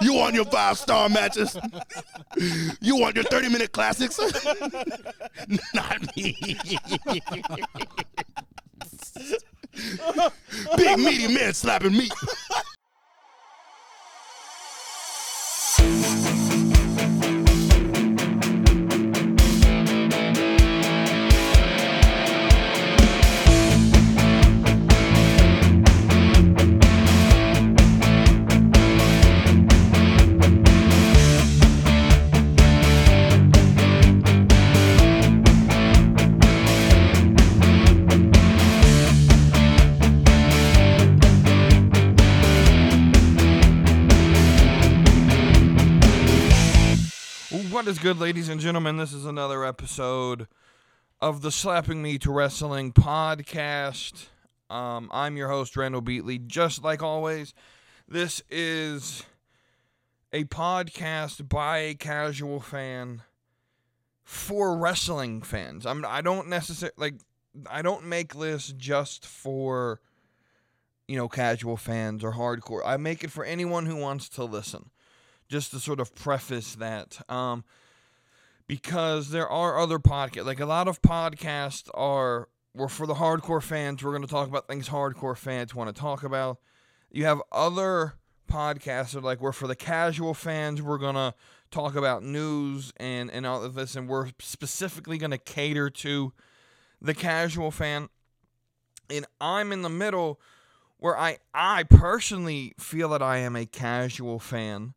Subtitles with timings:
[0.00, 1.56] You want your five star matches?
[2.80, 4.18] You want your 30 minute classics?
[5.74, 6.36] Not me.
[10.76, 12.12] Big meaty man slapping meat.
[47.86, 48.96] Is good, ladies and gentlemen?
[48.96, 50.48] This is another episode
[51.20, 54.26] of the Slapping Meat Wrestling podcast.
[54.68, 56.44] Um, I'm your host, Randall Beatley.
[56.44, 57.54] Just like always,
[58.08, 59.22] this is
[60.32, 63.22] a podcast by a casual fan
[64.24, 65.86] for wrestling fans.
[65.86, 67.14] I'm I don't necessarily like
[67.70, 70.00] I don't make lists just for
[71.06, 72.82] you know casual fans or hardcore.
[72.84, 74.90] I make it for anyone who wants to listen
[75.48, 77.20] just to sort of preface that.
[77.28, 77.64] Um,
[78.66, 83.62] because there are other podcasts, like a lot of podcasts are, were for the hardcore
[83.62, 84.02] fans.
[84.02, 86.58] We're going to talk about things hardcore fans want to talk about.
[87.10, 88.14] You have other
[88.50, 90.82] podcasts that are like, we're for the casual fans.
[90.82, 91.34] We're going to
[91.70, 93.96] talk about news and, and all of this.
[93.96, 96.32] And we're specifically going to cater to
[97.00, 98.08] the casual fan.
[99.08, 100.40] And I'm in the middle
[100.98, 104.94] where I, I personally feel that I am a casual fan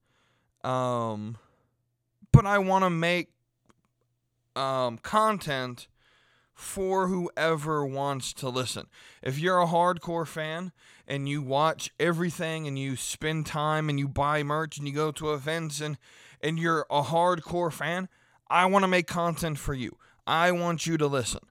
[0.63, 1.37] um,
[2.31, 3.29] but I want to make
[4.59, 5.87] um, content
[6.53, 8.87] for whoever wants to listen.
[9.23, 10.73] If you're a hardcore fan
[11.07, 15.11] and you watch everything and you spend time and you buy merch and you go
[15.13, 15.97] to events and
[16.41, 18.09] and you're a hardcore fan,
[18.49, 19.97] I want to make content for you.
[20.27, 21.41] I want you to listen.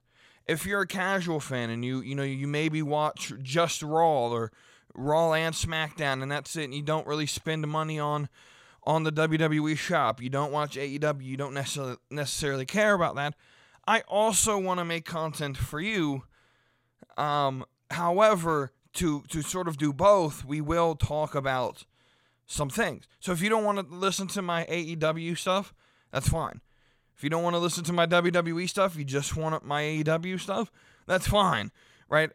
[0.47, 4.51] If you're a casual fan and you you know you maybe watch just Raw or
[4.93, 8.29] Raw and SmackDown and that's it and you don't really spend money on
[8.89, 13.35] on the WWE shop, you don't watch AEW, you don't necessarily necessarily care about that.
[13.87, 16.23] I also want to make content for you.
[17.15, 21.85] Um, however, to to sort of do both, we will talk about
[22.47, 23.07] some things.
[23.19, 25.71] So if you don't want to listen to my AEW stuff,
[26.11, 26.59] that's fine.
[27.15, 30.39] If you don't want to listen to my WWE stuff, you just want my AEW
[30.39, 30.71] stuff,
[31.05, 31.69] that's fine,
[32.09, 32.31] right?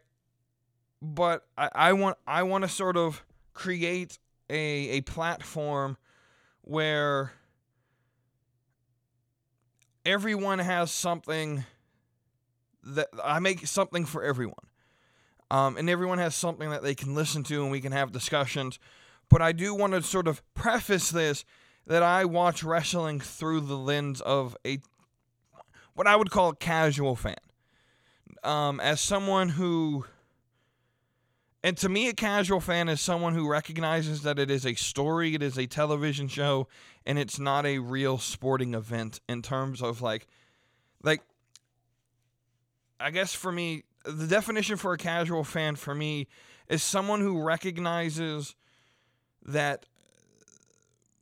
[1.01, 4.55] But I, I want I want to sort of create a
[4.91, 5.97] a platform
[6.65, 7.31] where
[10.03, 11.63] everyone has something
[12.83, 14.55] that I make something for everyone.
[15.51, 18.79] Um, and everyone has something that they can listen to and we can have discussions.
[19.29, 21.45] But I do want to sort of preface this
[21.85, 24.79] that I watch wrestling through the lens of a
[25.93, 27.35] what I would call a casual fan.
[28.43, 30.05] Um, as someone who
[31.65, 35.33] and to me, a casual fan is someone who recognizes that it is a story,
[35.33, 36.67] it is a television show,
[37.07, 40.27] and it's not a real sporting event in terms of like,
[41.01, 41.23] like,
[42.99, 46.27] I guess for me, the definition for a casual fan for me
[46.69, 48.53] is someone who recognizes
[49.43, 49.87] that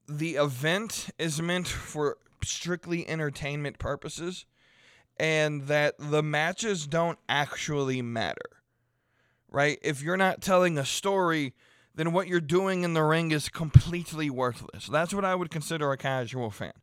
[0.10, 4.44] the event is meant for strictly entertainment purposes
[5.16, 8.63] and that the matches don't actually matter
[9.54, 9.80] right?
[9.82, 11.54] If you're not telling a story,
[11.96, 14.88] then what you're doing in the ring is completely worthless.
[14.88, 16.74] That's what I would consider a casual fan.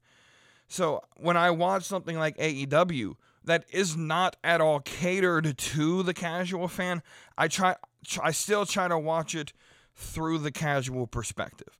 [0.68, 3.14] So when I watch something like AEW
[3.44, 7.02] that is not at all catered to the casual fan,
[7.36, 7.74] I try
[8.22, 9.52] I still try to watch it
[9.96, 11.76] through the casual perspective.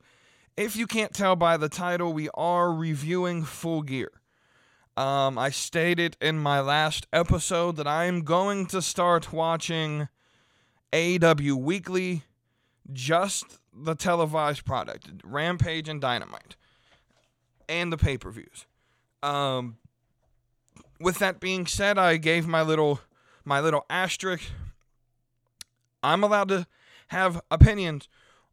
[0.57, 4.11] If you can't tell by the title, we are reviewing Full Gear.
[4.97, 10.09] Um, I stated in my last episode that I am going to start watching
[10.93, 12.23] AEW Weekly,
[12.93, 16.57] just the televised product, Rampage and Dynamite,
[17.69, 18.67] and the pay per views.
[19.23, 19.77] Um,
[21.01, 23.01] with that being said, I gave my little
[23.45, 24.51] my little asterisk.
[26.03, 26.67] I'm allowed to
[27.09, 28.09] have opinions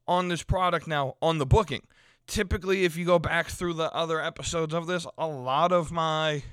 [0.07, 1.83] on this product now on the booking.
[2.25, 6.43] Typically, if you go back through the other episodes of this, a lot of my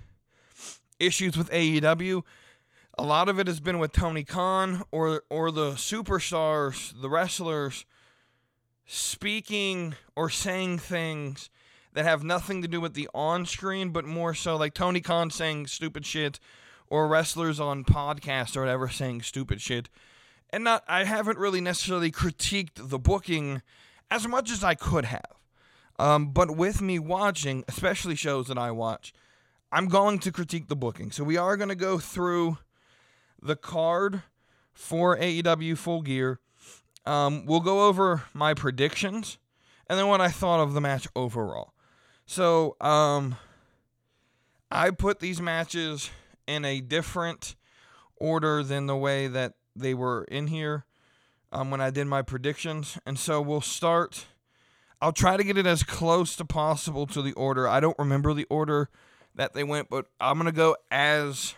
[1.00, 2.22] issues with AEW
[2.96, 7.84] a lot of it has been with Tony Khan or or the superstars, the wrestlers
[8.86, 11.50] speaking or saying things
[11.94, 15.30] that have nothing to do with the on screen, but more so like Tony Khan
[15.30, 16.38] saying stupid shit
[16.88, 19.88] or wrestlers on podcasts or whatever saying stupid shit.
[20.50, 23.62] And not I haven't really necessarily critiqued the booking
[24.10, 25.32] as much as I could have.
[25.98, 29.12] Um, but with me watching, especially shows that I watch,
[29.70, 31.10] I'm going to critique the booking.
[31.12, 32.58] So we are going to go through
[33.44, 34.22] the card
[34.72, 36.40] for AEW Full Gear.
[37.06, 39.38] Um, we'll go over my predictions
[39.86, 41.74] and then what I thought of the match overall.
[42.26, 43.36] So, um,
[44.70, 46.10] I put these matches
[46.46, 47.54] in a different
[48.16, 50.84] order than the way that they were in here
[51.52, 52.98] um, when I did my predictions.
[53.06, 54.26] And so we'll start.
[55.00, 57.68] I'll try to get it as close to possible to the order.
[57.68, 58.88] I don't remember the order
[59.34, 61.54] that they went, but I'm going to go as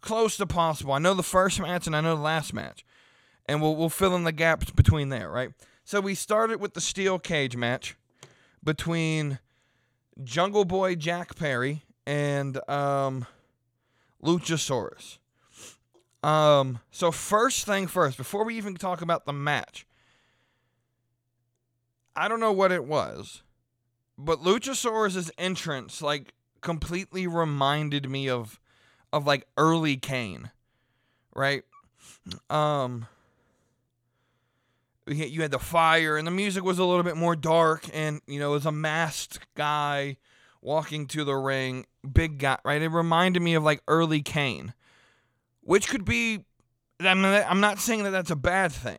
[0.00, 0.92] close to possible.
[0.92, 2.84] I know the first match and I know the last match.
[3.46, 5.50] And we'll, we'll fill in the gaps between there, right?
[5.84, 7.96] So we started with the steel cage match
[8.62, 9.40] between
[10.22, 13.26] Jungle Boy Jack Perry and um,
[14.22, 15.18] Luchasaurus.
[16.22, 19.86] Um, so first thing first, before we even talk about the match,
[22.14, 23.42] I don't know what it was,
[24.18, 28.60] but Luchasaurus's entrance like completely reminded me of
[29.12, 30.50] of like early Kane,
[31.34, 31.62] right?
[32.48, 33.06] Um,
[35.06, 38.38] you had the fire, and the music was a little bit more dark, and you
[38.38, 40.16] know, it was a masked guy
[40.62, 42.82] walking to the ring, big guy, right?
[42.82, 44.74] It reminded me of like early Kane,
[45.62, 46.44] which could be.
[47.00, 48.98] I'm not, I'm not saying that that's a bad thing,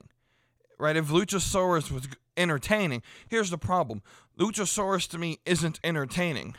[0.79, 0.95] right?
[0.95, 4.01] If Luchasaurus was entertaining, here's the problem:
[4.39, 6.55] Luchasaurus to me isn't entertaining,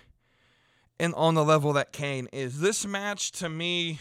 [1.03, 2.61] and on the level that Kane is.
[2.61, 3.99] This match to me,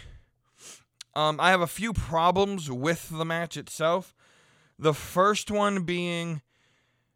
[1.16, 4.14] um, I have a few problems with the match itself.
[4.78, 6.44] The first one being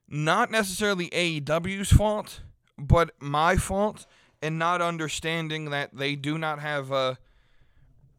[0.10, 2.42] not necessarily AEW's fault,
[2.80, 4.08] but my fault
[4.42, 7.20] in not understanding that they do not have a.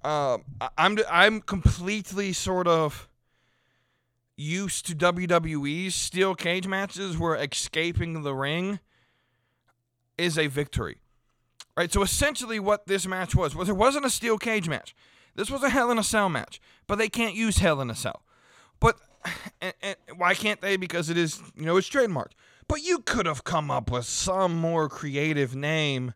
[0.04, 0.38] Uh,
[0.78, 3.08] I'm I'm completely sort of
[4.36, 8.78] used to WWE's steel cage matches where escaping the ring
[10.16, 10.98] is a victory.
[11.76, 11.92] Right?
[11.92, 14.94] So essentially what this match was was it wasn't a steel cage match.
[15.34, 17.94] This was a Hell in a Cell match, but they can't use Hell in a
[17.94, 18.22] Cell.
[18.80, 18.98] But
[19.60, 20.76] and, and why can't they?
[20.76, 22.32] Because it is, you know, it's trademarked.
[22.68, 26.14] But you could have come up with some more creative name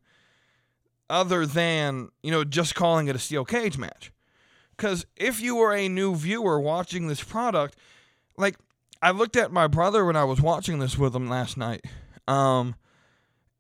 [1.09, 4.13] other than, you know, just calling it a steel cage match.
[4.77, 7.77] Because if you were a new viewer watching this product,
[8.37, 8.57] like,
[9.03, 11.85] I looked at my brother when I was watching this with him last night.
[12.27, 12.75] Um,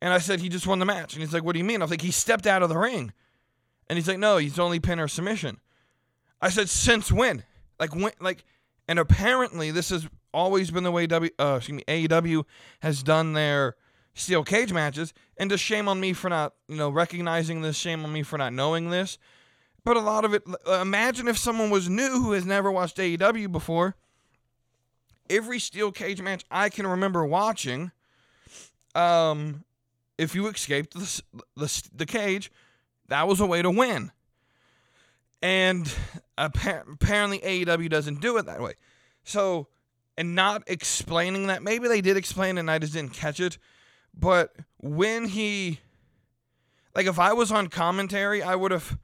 [0.00, 1.14] and I said, he just won the match.
[1.14, 1.82] And he's like, what do you mean?
[1.82, 3.12] I was like, he stepped out of the ring.
[3.88, 5.60] And he's like, no, he's only pin or submission.
[6.40, 7.44] I said, since when?
[7.78, 8.44] Like, when, like,
[8.88, 12.44] and apparently this has always been the way W, uh, excuse me, AEW
[12.80, 13.76] has done their
[14.14, 15.12] steel cage matches.
[15.36, 17.76] And just shame on me for not, you know, recognizing this.
[17.76, 19.18] Shame on me for not knowing this.
[19.84, 20.42] But a lot of it,
[20.80, 23.96] imagine if someone was new who has never watched AEW before.
[25.28, 27.92] Every steel cage match I can remember watching,
[28.94, 29.64] um,
[30.20, 31.22] if you escaped the,
[31.56, 32.52] the, the cage,
[33.08, 34.12] that was a way to win.
[35.40, 35.92] And
[36.36, 38.74] apparently AEW doesn't do it that way.
[39.24, 39.68] So,
[40.18, 43.56] and not explaining that, maybe they did explain and I just didn't catch it.
[44.14, 45.80] But when he,
[46.94, 48.98] like, if I was on commentary, I would have,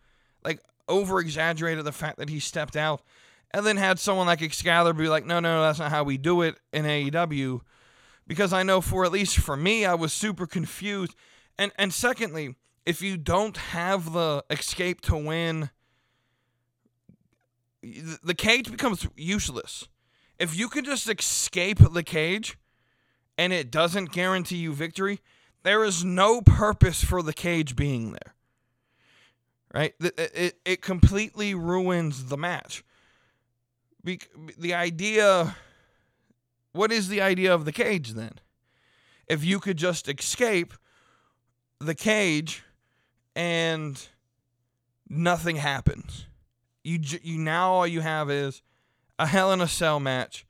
[0.44, 3.00] like, over exaggerated the fact that he stepped out
[3.52, 6.18] and then had someone like Excalibur be like, no, no, no, that's not how we
[6.18, 7.62] do it in AEW.
[8.26, 11.14] Because I know for at least for me, I was super confused.
[11.58, 15.70] And and secondly, if you don't have the escape to win,
[17.82, 19.88] the cage becomes useless.
[20.38, 22.58] If you can just escape the cage
[23.38, 25.20] and it doesn't guarantee you victory,
[25.62, 28.34] there is no purpose for the cage being there.
[29.74, 29.94] Right?
[30.00, 32.84] It, it, it completely ruins the match.
[34.04, 34.20] Be,
[34.58, 35.56] the idea
[36.76, 38.32] what is the idea of the cage then?
[39.26, 40.74] If you could just escape
[41.80, 42.62] the cage
[43.34, 44.08] and
[45.08, 46.26] nothing happens.
[46.82, 48.62] You you now all you have is
[49.18, 50.46] a Hell in a Cell match.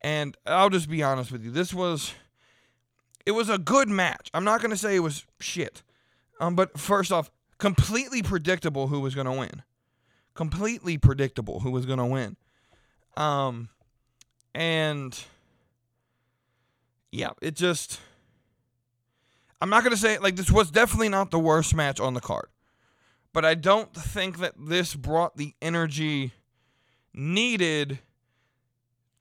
[0.00, 1.50] And I'll just be honest with you.
[1.50, 2.14] This was
[3.26, 4.30] it was a good match.
[4.34, 5.82] I'm not going to say it was shit.
[6.40, 9.62] Um but first off, completely predictable who was going to win.
[10.34, 12.36] Completely predictable who was going to win.
[13.16, 13.68] Um
[14.54, 15.18] and
[17.10, 18.00] yeah, it just
[19.60, 22.48] I'm not to say like this was definitely not the worst match on the card.
[23.32, 26.32] But I don't think that this brought the energy
[27.12, 27.98] needed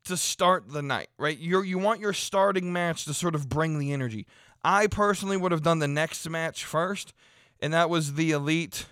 [0.05, 1.37] to start the night, right?
[1.37, 4.27] You you want your starting match to sort of bring the energy.
[4.63, 7.13] I personally would have done the next match first,
[7.59, 8.85] and that was the Elite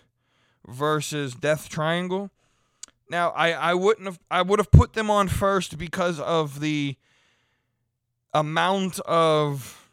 [0.67, 2.31] versus Death Triangle.
[3.11, 6.95] Now, I, I wouldn't have I would have put them on first because of the
[8.33, 9.89] amount of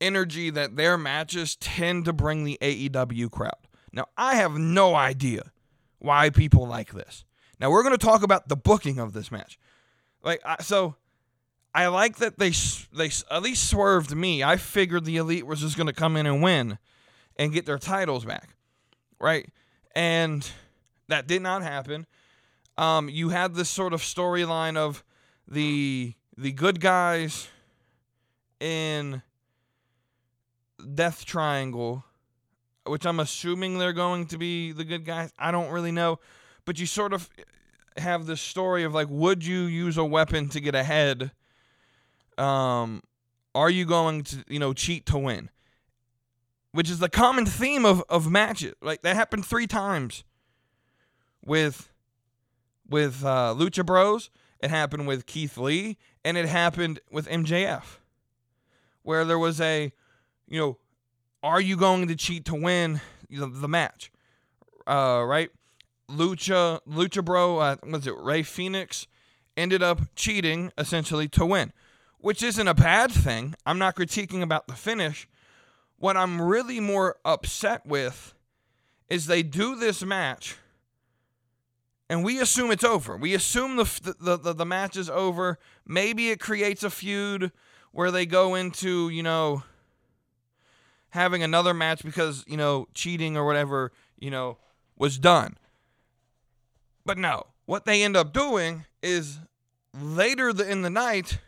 [0.00, 3.68] energy that their matches tend to bring the AEW crowd.
[3.92, 5.52] Now, I have no idea
[6.00, 7.24] why people like this.
[7.60, 9.60] Now, we're going to talk about the booking of this match.
[10.24, 10.96] Like I, so
[11.72, 12.50] I like that they
[12.92, 14.42] they at least swerved me.
[14.42, 16.78] I figured the elite was just going to come in and win
[17.36, 18.56] and get their titles back.
[19.20, 19.48] Right?
[19.94, 20.50] And
[21.12, 22.06] that did not happen.
[22.78, 25.04] Um, you had this sort of storyline of
[25.46, 27.48] the the good guys
[28.60, 29.20] in
[30.94, 32.02] Death Triangle,
[32.86, 35.34] which I'm assuming they're going to be the good guys.
[35.38, 36.18] I don't really know,
[36.64, 37.28] but you sort of
[37.98, 41.30] have this story of like, would you use a weapon to get ahead?
[42.38, 43.02] Um,
[43.54, 45.50] are you going to you know cheat to win?
[46.70, 48.76] Which is the common theme of of matches.
[48.80, 50.24] Like that happened three times
[51.44, 51.90] with
[52.88, 54.30] with uh, Lucha Bros.
[54.60, 57.98] It happened with Keith Lee, and it happened with MJF,
[59.02, 59.92] where there was a,
[60.46, 60.78] you know,
[61.42, 64.12] are you going to cheat to win the, the match?
[64.86, 65.50] Uh, right?
[66.08, 69.06] Lucha Lucha Bro, uh, was it Rey Fenix,
[69.56, 71.72] ended up cheating essentially to win,
[72.18, 73.54] which isn't a bad thing.
[73.66, 75.28] I'm not critiquing about the finish.
[75.98, 78.34] What I'm really more upset with
[79.08, 80.56] is they do this match
[82.12, 83.16] and we assume it's over.
[83.16, 85.58] We assume the, the the, the match is over.
[85.86, 87.52] Maybe it creates a feud
[87.90, 89.62] where they go into you know
[91.08, 94.58] having another match because you know cheating or whatever you know
[94.94, 95.56] was done.
[97.06, 99.38] But no, what they end up doing is
[99.98, 101.38] later in the night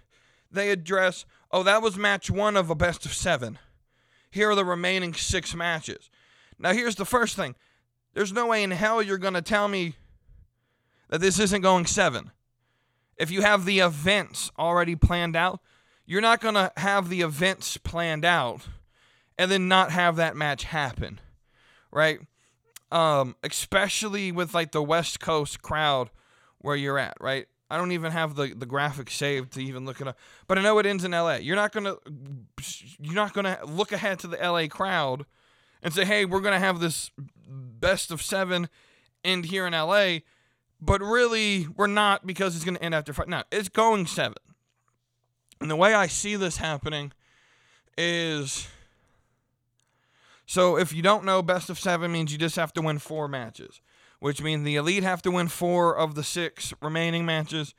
[0.50, 3.59] they address, oh that was match one of a best of seven.
[4.30, 6.09] Here are the remaining six matches.
[6.59, 7.54] Now here's the first thing.
[8.14, 9.97] There's no way in hell you're gonna tell me
[11.08, 12.30] that this isn't going seven.
[13.16, 15.61] If you have the events already planned out,
[16.06, 18.62] you're not going to have the events planned out
[19.38, 21.20] and then not have that match happen,
[21.90, 22.20] right?
[22.90, 26.11] Um, especially with like the West Coast crowd
[26.58, 27.46] where you're at, right?
[27.70, 30.62] I don't even have the, the graphic saved to even look it up, but I
[30.62, 31.37] know it ends in LA.
[31.37, 31.96] You're not gonna
[33.00, 35.25] you're not gonna look ahead to the LA crowd
[35.82, 37.11] and say, hey, we're gonna have this
[37.49, 38.68] best of seven
[39.25, 40.18] end here in LA
[40.81, 43.28] but really we're not because it's going to end after five.
[43.28, 44.37] No, it's going seven.
[45.61, 47.12] And the way I see this happening
[47.97, 48.69] is
[50.47, 53.28] so if you don't know, best of seven means you just have to win four
[53.28, 53.81] matches,
[54.21, 57.75] which means the elite have to win four of the six remaining matches,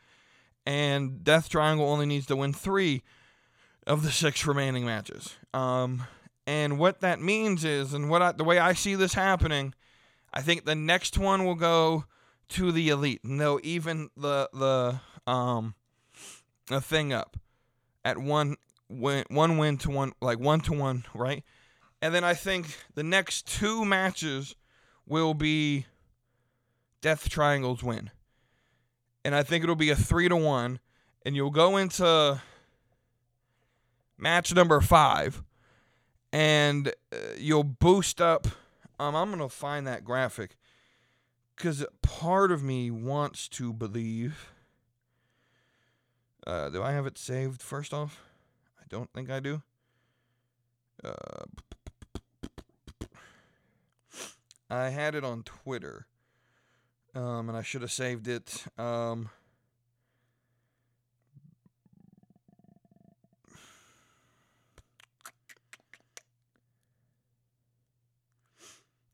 [0.66, 3.04] and Death Triangle only needs to win three
[3.86, 5.36] of the six remaining matches.
[5.54, 6.04] Um,
[6.48, 9.74] and what that means is, and what I, the way I see this happening,
[10.34, 12.06] I think the next one will go
[12.50, 15.76] to the elite, and they'll even the the um
[16.70, 17.38] a thing up
[18.04, 18.56] at one
[18.90, 21.44] win one win to one like one to one, right?
[22.02, 24.56] And then I think the next two matches
[25.08, 25.86] will be
[27.02, 28.12] Death Triangles win.
[29.24, 30.80] And I think it'll be a 3 to 1
[31.26, 32.42] and you'll go into
[34.18, 35.44] match number 5
[36.32, 38.48] and uh, you'll boost up
[39.00, 40.58] um I'm to find that graphic
[41.56, 44.52] because part of me wants to believe.
[46.46, 48.22] Uh, do I have it saved first off?
[48.80, 49.62] I don't think I do.
[51.04, 51.46] Uh,
[54.70, 56.08] I had it on Twitter,
[57.14, 58.66] um, and I should have saved it.
[58.78, 59.30] Um,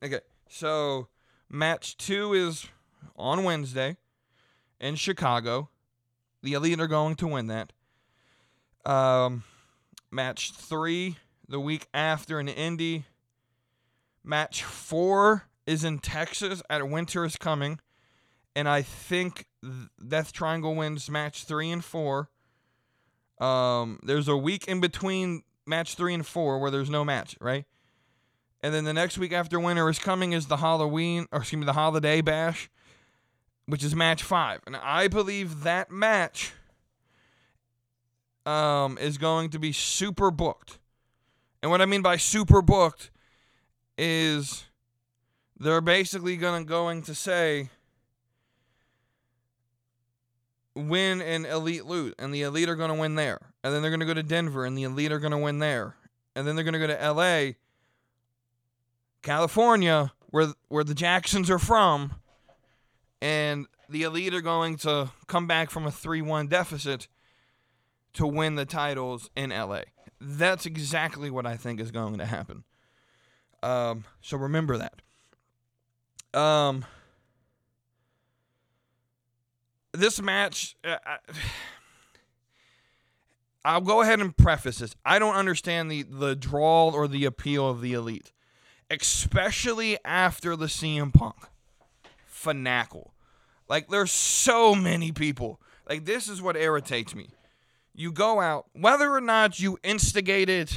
[0.04, 1.08] okay, so
[1.54, 2.66] Match two is
[3.18, 3.98] on Wednesday
[4.80, 5.70] in Chicago.
[6.42, 7.74] The Elite are going to win that.
[8.86, 9.44] Um,
[10.10, 11.18] match three
[11.50, 13.04] the week after in Indy.
[14.24, 17.82] Match four is in Texas at Winter is Coming.
[18.56, 19.46] And I think
[20.08, 22.30] Death Triangle wins match three and four.
[23.40, 27.66] Um, there's a week in between match three and four where there's no match, right?
[28.64, 31.66] And then the next week after winter is coming is the Halloween, or excuse me,
[31.66, 32.70] the Holiday Bash,
[33.66, 34.62] which is match five.
[34.68, 36.54] And I believe that match
[38.46, 40.78] um, is going to be super booked.
[41.62, 43.12] And what I mean by super booked
[43.98, 44.66] is
[45.60, 47.70] they're basically gonna going to say
[50.76, 53.40] win and elite loot, and the elite are gonna win there.
[53.64, 55.96] And then they're gonna go to Denver and the elite are gonna win there.
[56.36, 57.54] And then they're gonna go to LA
[59.22, 62.16] California, where where the Jacksons are from,
[63.22, 67.08] and the elite are going to come back from a 3-1 deficit
[68.14, 69.82] to win the titles in LA.
[70.20, 72.64] That's exactly what I think is going to happen.
[73.64, 75.02] Um, so remember that.
[76.34, 76.86] Um,
[79.92, 81.18] this match, uh, I,
[83.64, 84.96] I'll go ahead and preface this.
[85.06, 88.32] I don't understand the the draw or the appeal of the elite,
[88.92, 91.36] especially after the CM Punk
[92.32, 93.12] finacle.
[93.70, 95.62] Like there's so many people.
[95.88, 97.30] Like this is what irritates me.
[97.94, 100.72] You go out, whether or not you instigated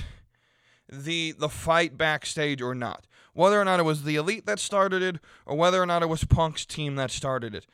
[0.89, 5.03] the the fight backstage or not, whether or not it was the elite that started
[5.03, 5.17] it
[5.47, 7.67] or whether or not it was Punk's team that started it.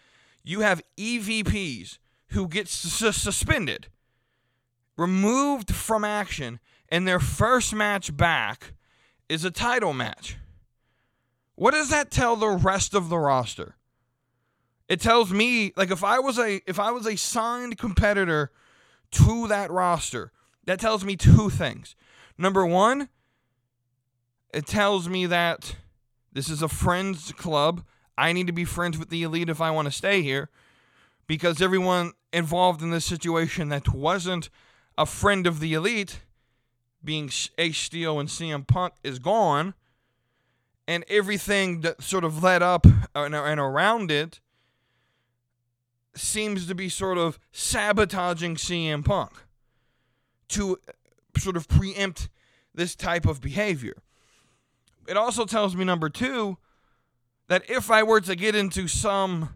[0.43, 3.89] You have EVPs who get su- suspended,
[4.97, 8.73] removed from action, and their first match back
[9.31, 10.37] is a title match.
[11.55, 13.77] What does that tell the rest of the roster?
[14.89, 18.51] It tells me like if I was a if I was a signed competitor
[19.13, 20.33] to that roster,
[20.65, 21.95] that tells me two things.
[22.37, 23.09] Number 1,
[24.53, 25.77] it tells me that
[26.33, 27.85] this is a friends club.
[28.19, 30.51] I need to be friends with the elite if I want to stay here
[31.29, 34.51] because everyone involved in this situation that wasn't
[34.99, 36.21] a friend of the elite,
[37.03, 39.75] being Ace Steel and CM Punk, is gone.
[40.87, 44.41] And everything that sort of led up and, and around it
[46.15, 49.33] seems to be sort of sabotaging CM Punk
[50.49, 50.79] to
[51.37, 52.29] sort of preempt
[52.75, 53.95] this type of behavior.
[55.07, 56.59] It also tells me, number two,
[57.49, 59.51] that if I were to get into some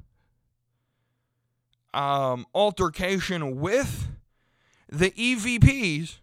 [1.93, 4.09] um, altercation with
[4.89, 6.19] the EVPs,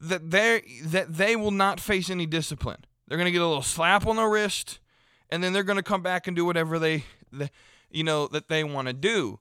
[0.00, 2.84] that they that they will not face any discipline.
[3.06, 4.78] They're gonna get a little slap on the wrist,
[5.30, 7.50] and then they're gonna come back and do whatever they, they
[7.90, 9.40] you know, that they want to do.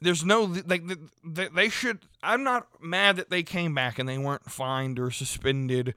[0.00, 0.82] There's no like
[1.24, 2.00] they should.
[2.22, 5.94] I'm not mad that they came back and they weren't fined or suspended,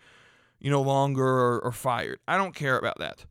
[0.59, 2.19] you know, longer or, or fired.
[2.27, 3.25] I don't care about that.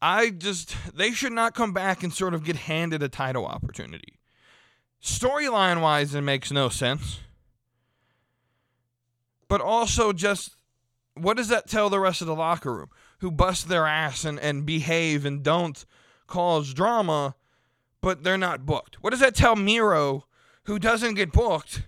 [0.00, 4.18] I just they should not come back and sort of get handed a title opportunity.
[5.02, 7.20] Storyline wise, it makes no sense.
[9.50, 10.54] But also, just
[11.14, 14.38] what does that tell the rest of the locker room who bust their ass and,
[14.38, 15.84] and behave and don't
[16.28, 17.34] cause drama,
[18.00, 19.02] but they're not booked?
[19.02, 20.24] What does that tell Miro
[20.66, 21.82] who doesn't get booked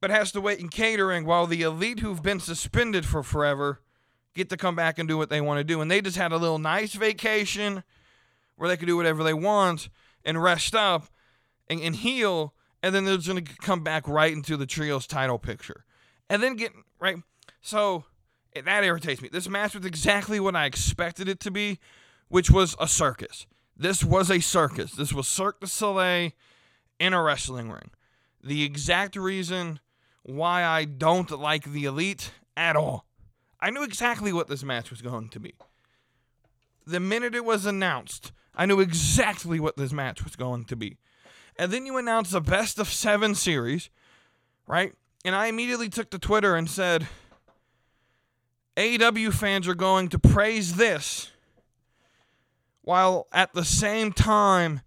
[0.00, 3.80] but has to wait in catering while the elite who've been suspended for forever
[4.36, 5.80] get to come back and do what they want to do?
[5.80, 7.82] And they just had a little nice vacation
[8.54, 9.88] where they could do whatever they want
[10.24, 11.08] and rest up
[11.68, 15.08] and, and heal, and then they're just going to come back right into the trios
[15.08, 15.83] title picture.
[16.28, 17.16] And then get, right?
[17.60, 18.04] So
[18.54, 19.28] eh, that irritates me.
[19.30, 21.78] This match was exactly what I expected it to be,
[22.28, 23.46] which was a circus.
[23.76, 24.92] This was a circus.
[24.92, 26.30] This was Cirque du Soleil
[27.00, 27.90] in a wrestling ring.
[28.42, 29.80] The exact reason
[30.22, 33.06] why I don't like the Elite at all.
[33.60, 35.54] I knew exactly what this match was going to be.
[36.86, 40.98] The minute it was announced, I knew exactly what this match was going to be.
[41.56, 43.90] And then you announce a best of seven series,
[44.66, 44.92] right?
[45.24, 47.08] And I immediately took to Twitter and said,
[48.76, 51.30] AEW fans are going to praise this
[52.82, 54.82] while at the same time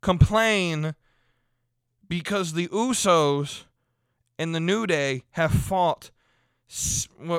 [0.00, 0.94] complain
[2.08, 3.64] because the Usos
[4.38, 6.10] and the New Day have fought,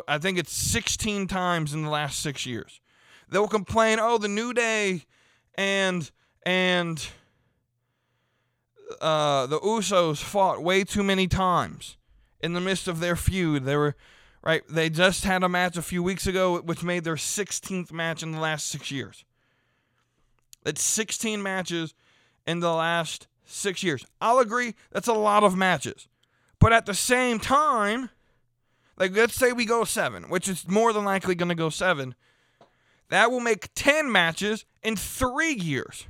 [0.08, 2.82] I think it's 16 times in the last six years.
[3.30, 5.06] They'll complain, oh, the New Day
[5.56, 6.12] and
[6.46, 7.08] and
[9.02, 11.98] uh, the Usos fought way too many times
[12.44, 13.64] in the midst of their feud.
[13.64, 13.96] They were
[14.44, 14.62] right.
[14.70, 18.34] They just had a match a few weeks ago, which made their 16th match in
[18.34, 19.24] the last six years.
[20.64, 21.96] That's 16 matches
[22.46, 24.06] in the last six years.
[24.22, 26.08] I'll agree, that's a lot of matches.
[26.60, 28.10] But at the same time,
[28.98, 32.16] like let's say we go seven, which is more than likely going to go seven,
[33.10, 36.08] that will make 10 matches in three years.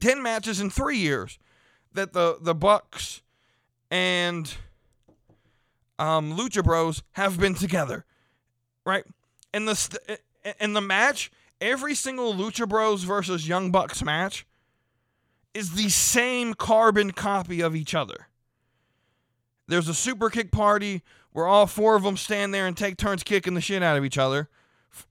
[0.00, 1.38] 10 matches in three years
[1.94, 3.22] that the, the Bucks
[3.90, 4.54] and
[5.98, 8.04] um, Lucha Bros have been together,
[8.84, 9.04] right?
[9.52, 10.20] And the st-
[10.60, 14.46] in the match, every single Lucha Bros versus Young Bucks match
[15.54, 18.28] is the same carbon copy of each other.
[19.68, 21.02] There's a super kick party
[21.32, 24.04] where all four of them stand there and take turns kicking the shit out of
[24.04, 24.48] each other,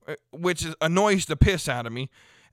[0.07, 2.09] uh, which annoys the piss out of me.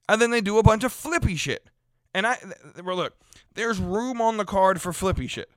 [0.08, 1.68] And then they do a bunch of flippy shit.
[2.14, 2.38] And I,
[2.84, 3.14] well, look,
[3.54, 5.50] there's room on the card for flippy shit,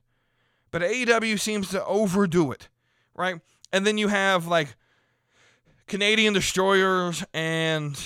[0.70, 2.68] but AEW seems to overdo it,
[3.14, 3.40] right?
[3.72, 4.74] And then you have like
[5.86, 7.98] Canadian destroyers and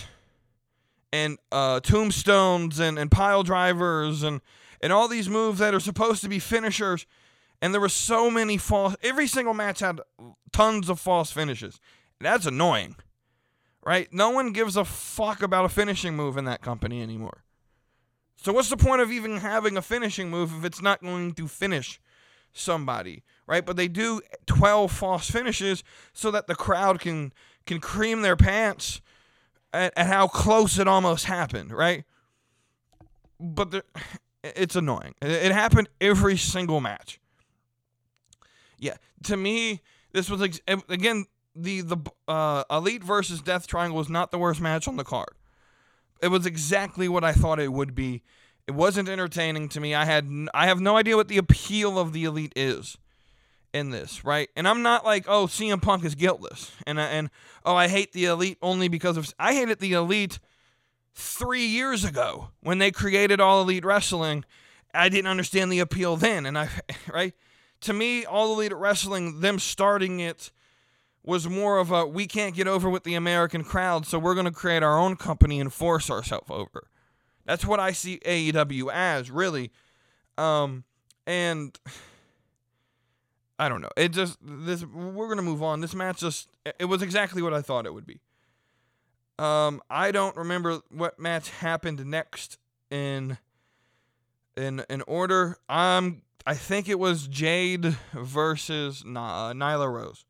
[1.13, 4.41] and uh, tombstones and, and pile drivers and
[4.81, 7.07] and all these moves that are supposed to be finishers.
[7.63, 8.97] And there were so many false.
[9.03, 10.01] Every single match had
[10.53, 11.81] tons of false finishes.
[12.21, 12.97] That's annoying,
[13.85, 14.13] right?
[14.13, 17.45] No one gives a fuck about a finishing move in that company anymore.
[18.37, 21.49] So what's the point of even having a finishing move if it's not going to
[21.49, 22.01] finish
[22.53, 23.65] somebody, right?
[23.65, 27.33] But they do 12 false finishes so that the crowd can
[27.67, 29.01] can cream their pants
[29.73, 32.05] at, at how close it almost happened, right?
[33.41, 33.85] But the,
[34.45, 35.15] it's annoying.
[35.21, 37.21] It, happened every single match.
[38.79, 39.81] Yeah, to me,
[40.13, 41.97] this was again the the
[42.29, 45.31] uh, elite versus death triangle was not the worst match on the card.
[46.23, 48.23] It was exactly what I thought it would be.
[48.67, 49.95] It wasn't entertaining to me.
[49.95, 52.99] I had n- I have no idea what the appeal of the elite is
[53.73, 54.49] in this, right?
[54.57, 57.31] And I'm not like, oh, CM Punk is guiltless, and I, and
[57.65, 60.39] oh, I hate the elite only because of I hated the elite
[61.15, 64.45] three years ago when they created All Elite Wrestling.
[64.93, 66.69] I didn't understand the appeal then, and I
[67.13, 67.35] right
[67.83, 70.51] to me, All Elite Wrestling, them starting it
[71.27, 74.47] was more of a we can't get over with the American crowd, so we're going
[74.47, 76.89] to create our own company and force ourselves over.
[77.45, 79.73] That's what I see AEW as, really.
[80.39, 80.85] Um,
[81.27, 81.79] and
[83.59, 83.91] I don't know.
[83.97, 85.81] It just this we're gonna move on.
[85.81, 88.21] This match just it was exactly what I thought it would be.
[89.39, 92.59] Um, I don't remember what match happened next
[92.91, 93.39] in
[94.57, 95.57] in in order.
[95.69, 100.25] Um, I think it was Jade versus uh, Nyla Rose.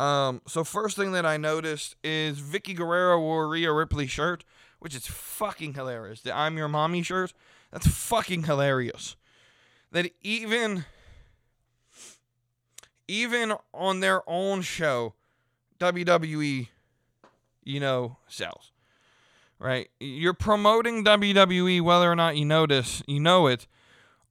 [0.00, 4.44] Um, so first thing that I noticed is Vickie Guerrero wore Rhea Ripley shirt,
[4.78, 6.22] which is fucking hilarious.
[6.22, 7.34] The I'm Your Mommy shirt,
[7.70, 9.16] that's fucking hilarious.
[9.92, 10.86] That even
[13.08, 15.12] even on their own show,
[15.80, 16.68] WWE,
[17.64, 18.72] you know, sells.
[19.58, 19.90] Right?
[20.00, 23.66] You're promoting WWE whether or not you notice, you know it,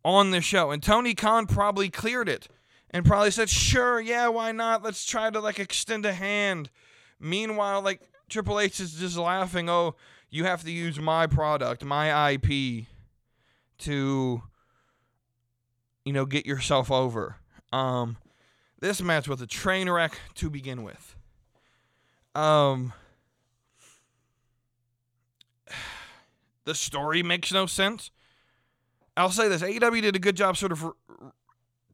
[0.04, 0.72] on the show.
[0.72, 2.48] And Tony Khan probably cleared it
[2.92, 4.84] and probably said, sure, yeah, why not?
[4.84, 6.70] Let's try to like extend a hand.
[7.20, 9.96] Meanwhile, like Triple H is just laughing, oh,
[10.30, 12.86] you have to use my product, my IP
[13.80, 14.44] to
[16.06, 17.36] you know, get yourself over.
[17.72, 18.18] Um
[18.80, 21.16] this match was a train wreck to begin with.
[22.34, 22.94] Um
[26.66, 28.12] the story makes no sense.
[29.18, 30.94] I'll say this: AEW did a good job, sort of r-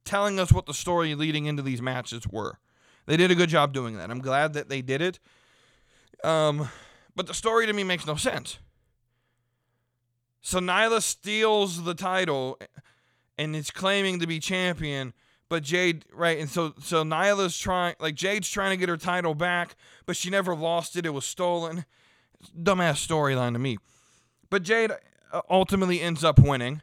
[0.06, 2.60] telling us what the story leading into these matches were.
[3.06, 4.10] They did a good job doing that.
[4.10, 5.20] I'm glad that they did it.
[6.24, 6.70] Um,
[7.16, 8.60] but the story to me makes no sense.
[10.42, 12.60] So Nyla steals the title
[13.38, 15.14] and is claiming to be champion,
[15.50, 16.40] but Jade, right?
[16.40, 20.30] And so so Nyla's trying, like Jade's trying to get her title back, but she
[20.30, 21.06] never lost it.
[21.06, 21.86] It was stolen.
[22.56, 23.78] Dumbass storyline to me.
[24.50, 24.92] But Jade
[25.32, 26.82] uh, ultimately ends up winning.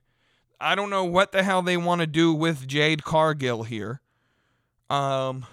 [0.63, 4.01] I don't know what the hell they want to do with Jade Cargill here.
[4.89, 5.45] Um,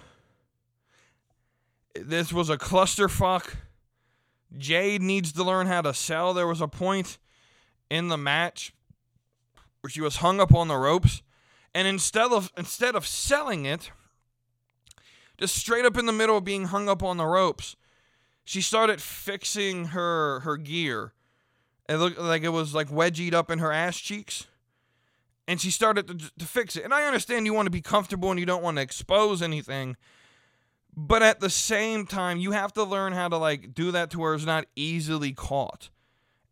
[1.96, 3.56] this was a clusterfuck.
[4.56, 6.32] Jade needs to learn how to sell.
[6.32, 7.18] There was a point
[7.90, 8.72] in the match
[9.80, 11.22] where she was hung up on the ropes,
[11.74, 13.90] and instead of instead of selling it,
[15.38, 17.74] just straight up in the middle of being hung up on the ropes,
[18.44, 21.14] she started fixing her her gear.
[21.88, 24.46] It looked like it was like wedgied up in her ass cheeks
[25.50, 26.84] and she started to, to fix it.
[26.84, 29.96] And I understand you want to be comfortable and you don't want to expose anything,
[30.96, 34.20] but at the same time, you have to learn how to like do that to
[34.20, 35.90] where it's not easily caught.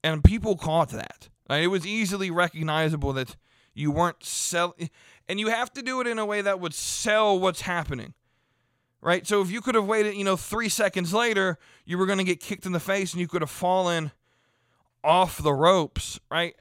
[0.02, 1.28] And people caught that.
[1.48, 3.36] Like, it was easily recognizable that
[3.72, 4.90] you weren't selling,
[5.28, 8.14] and you have to do it in a way that would sell what's happening.
[9.00, 9.28] Right?
[9.28, 12.24] So if you could have waited, you know, three seconds later, you were going to
[12.24, 14.10] get kicked in the face and you could have fallen
[15.04, 16.56] off the ropes, right?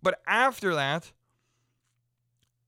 [0.00, 1.10] But after that,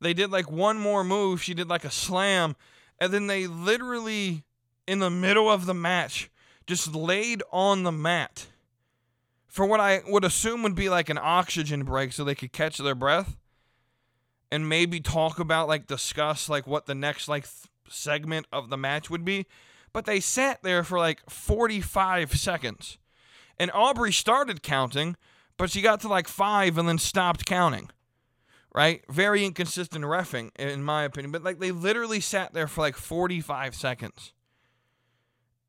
[0.02, 1.42] they did like one more move.
[1.42, 2.56] She did like a slam.
[2.98, 4.44] And then they literally,
[4.86, 6.30] in the middle of the match,
[6.66, 8.46] just laid on the mat
[9.46, 12.78] for what I would assume would be like an oxygen break so they could catch
[12.78, 13.36] their breath
[14.50, 18.76] and maybe talk about, like, discuss, like, what the next, like, th- segment of the
[18.76, 19.46] match would be.
[19.92, 22.98] But they sat there for like 45 seconds.
[23.58, 25.16] And Aubrey started counting,
[25.56, 27.90] but she got to like five and then stopped counting
[28.74, 29.02] right?
[29.08, 31.30] Very inconsistent refing, in my opinion.
[31.32, 34.32] But like they literally sat there for like 45 seconds.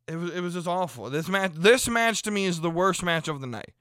[0.08, 1.10] It was it was just awful.
[1.10, 3.74] This match this match to me is the worst match of the night.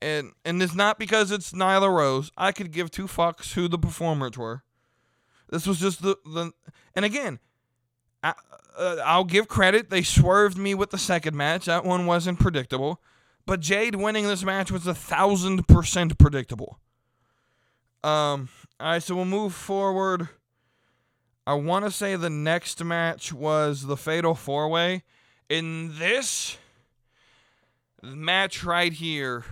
[0.00, 2.30] And and it's not because it's Nyla Rose.
[2.36, 4.62] I could give two fucks who the performers were.
[5.50, 6.52] This was just the the
[6.94, 7.38] and again,
[8.22, 8.34] I,
[8.78, 9.90] uh, I'll give credit.
[9.90, 11.66] They swerved me with the second match.
[11.66, 13.02] That one wasn't predictable.
[13.44, 16.78] But Jade winning this match was a thousand percent predictable.
[18.02, 20.28] Um, all right, so we'll move forward.
[21.46, 25.02] I want to say the next match was the Fatal Four Way.
[25.48, 26.56] In this
[28.02, 29.44] match right here,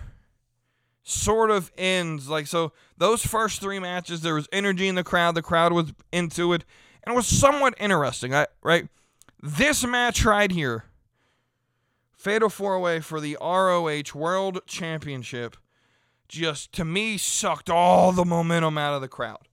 [1.03, 2.71] sort of ends like so.
[2.97, 5.35] Those first three matches, there was energy in the crowd.
[5.35, 6.63] The crowd was into it,
[7.03, 8.33] and it was somewhat interesting.
[8.63, 8.87] Right,
[9.41, 10.85] this match right here,
[12.17, 15.57] Fatal Four Way for the ROH World Championship,
[16.29, 19.47] just to me sucked all the momentum out of the crowd.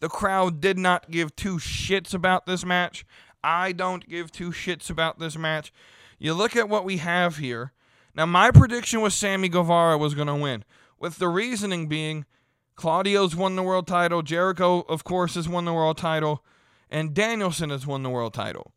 [0.00, 3.06] The crowd did not give two shits about this match.
[3.44, 5.72] I don't give two shits about this match.
[6.18, 7.72] You look at what we have here.
[8.14, 10.64] Now, my prediction was Sammy Guevara was going to win,
[10.98, 12.26] with the reasoning being
[12.74, 16.44] Claudio's won the world title, Jericho, of course, has won the world title,
[16.90, 18.72] and Danielson has won the world title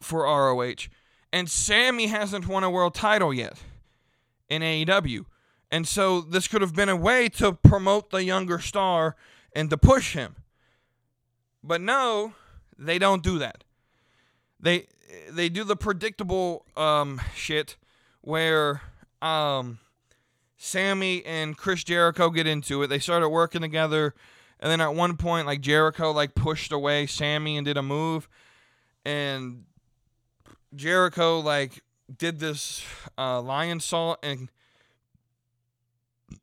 [0.00, 0.88] for ROH.
[1.32, 3.62] And Sammy hasn't won a world title yet
[4.48, 5.24] in AEW.
[5.70, 9.16] And so this could have been a way to promote the younger star
[9.54, 10.36] and to push him.
[11.62, 12.34] But no,
[12.78, 13.64] they don't do that.
[14.58, 14.88] They
[15.30, 17.76] they do the predictable um, shit
[18.20, 18.82] where
[19.22, 19.78] um,
[20.56, 22.88] Sammy and Chris Jericho get into it.
[22.88, 24.14] They started working together,
[24.58, 28.28] and then at one point, like Jericho like pushed away Sammy and did a move,
[29.04, 29.64] and
[30.74, 31.82] Jericho like
[32.16, 32.82] did this
[33.16, 34.50] uh, Lionsault and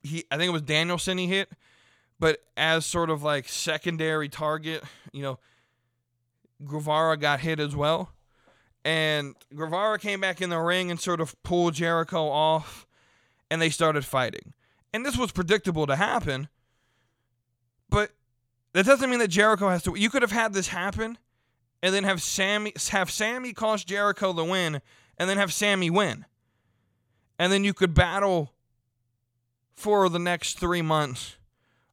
[0.04, 1.50] he I think it was Danielson he hit,
[2.20, 5.40] but as sort of like secondary target, you know,
[6.66, 8.12] Guevara got hit as well.
[8.84, 12.88] And Guevara came back in the ring and sort of pulled Jericho off,
[13.52, 14.54] and they started fighting.
[14.94, 16.48] And this was predictable to happen,
[17.90, 18.12] but
[18.74, 19.96] that doesn't mean that Jericho has to.
[19.98, 21.18] You could have had this happen,
[21.84, 24.82] and then have Sammy have Sammy cost Jericho the win,
[25.18, 26.26] and then have Sammy win,
[27.38, 28.54] and then you could battle
[29.78, 31.38] for the next three months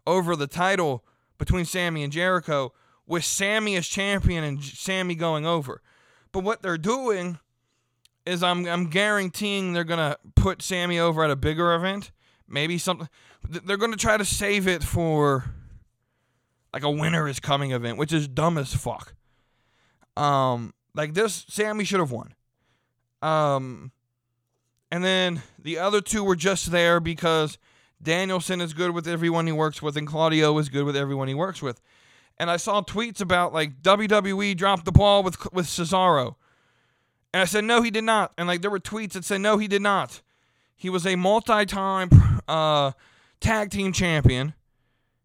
[0.06, 1.04] over the title
[1.38, 2.72] between Sammy and Jericho,
[3.06, 5.82] with Sammy as champion and Sammy going over.
[6.32, 7.38] But what they're doing
[8.24, 12.10] is I'm I'm guaranteeing they're gonna put Sammy over at a bigger event,
[12.48, 13.08] maybe something.
[13.46, 15.44] They're gonna try to save it for
[16.72, 19.14] like a Winter is Coming event, which is dumb as fuck.
[20.16, 22.34] Um, like this, Sammy should have won.
[23.20, 23.92] Um,
[24.90, 27.58] and then the other two were just there because
[28.02, 31.34] Danielson is good with everyone he works with, and Claudio is good with everyone he
[31.34, 31.80] works with.
[32.38, 36.34] And I saw tweets about like WWE dropped the ball with with Cesaro,
[37.32, 38.32] and I said no, he did not.
[38.36, 40.22] And like there were tweets that said no, he did not.
[40.76, 42.10] He was a multi-time
[42.48, 42.92] uh,
[43.40, 44.54] tag team champion.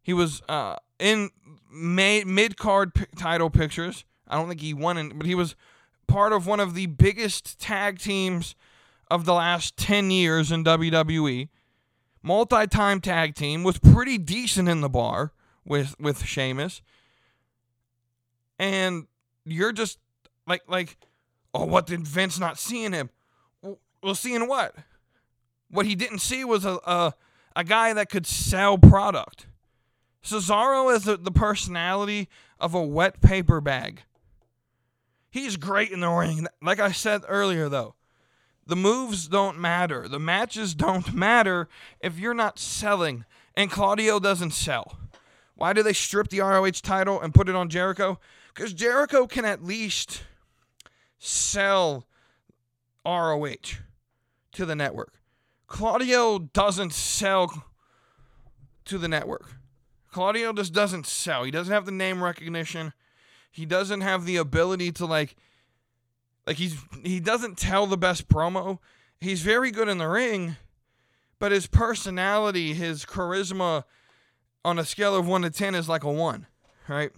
[0.02, 1.32] He was uh, in
[1.72, 4.06] mid card p- title pictures.
[4.28, 5.56] I don't think he won, it, but he was
[6.08, 8.56] part of one of the biggest tag teams
[9.10, 11.50] of the last 10 years in WWE
[12.22, 15.32] multi-time tag team, was pretty decent in the bar
[15.66, 16.82] with with Sheamus.
[18.58, 19.08] And
[19.46, 20.00] you're just
[20.48, 20.98] like like,
[21.54, 23.10] oh, what did Vince not seeing him?
[23.62, 24.76] Well, seeing what?
[25.70, 27.14] What he didn't see was a a,
[27.56, 29.48] a guy that could sell product.
[30.24, 32.28] Cesaro is the, the personality
[32.60, 34.04] of a wet paper bag.
[35.32, 36.48] He's great in the ring.
[36.62, 37.96] Like I said earlier, though,
[38.70, 40.08] the moves don't matter.
[40.08, 41.68] The matches don't matter
[42.00, 43.26] if you're not selling.
[43.56, 44.98] And Claudio doesn't sell.
[45.56, 48.20] Why do they strip the ROH title and put it on Jericho?
[48.54, 50.24] Because Jericho can at least
[51.18, 52.08] sell
[53.06, 53.80] ROH
[54.54, 55.16] to the network.
[55.68, 57.66] Claudio doesn't sell
[58.86, 59.54] to the network.
[60.12, 61.44] Claudio just doesn't sell.
[61.44, 62.94] He doesn't have the name recognition.
[63.52, 65.36] He doesn't have the ability to like
[66.50, 68.80] like he's he doesn't tell the best promo.
[69.22, 70.56] He's very good in the ring,
[71.38, 73.84] but his personality, his charisma
[74.66, 76.48] on a scale of 1 to 10 is like a 1,
[76.88, 77.12] right?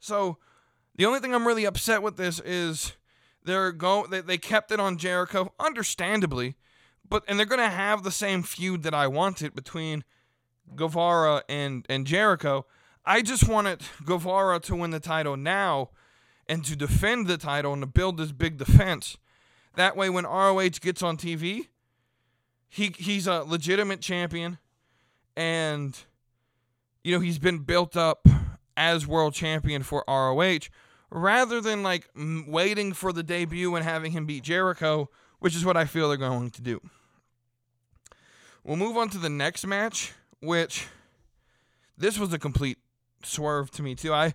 [0.00, 0.36] So,
[0.94, 2.92] the only thing I'm really upset with this is
[3.42, 6.56] they're go they, they kept it on Jericho understandably,
[7.08, 10.04] but and they're going to have the same feud that I wanted between
[10.76, 12.66] Guevara and and Jericho.
[13.06, 15.88] I just wanted Guevara to win the title now
[16.52, 19.16] and to defend the title and to build this big defense.
[19.74, 21.68] That way, when ROH gets on TV,
[22.68, 24.58] he he's a legitimate champion,
[25.34, 25.98] and
[27.02, 28.28] you know he's been built up
[28.76, 30.68] as world champion for ROH,
[31.10, 35.78] rather than like waiting for the debut and having him beat Jericho, which is what
[35.78, 36.82] I feel they're going to do.
[38.62, 40.86] We'll move on to the next match, which
[41.96, 42.76] this was a complete
[43.22, 44.12] swerve to me too.
[44.12, 44.34] I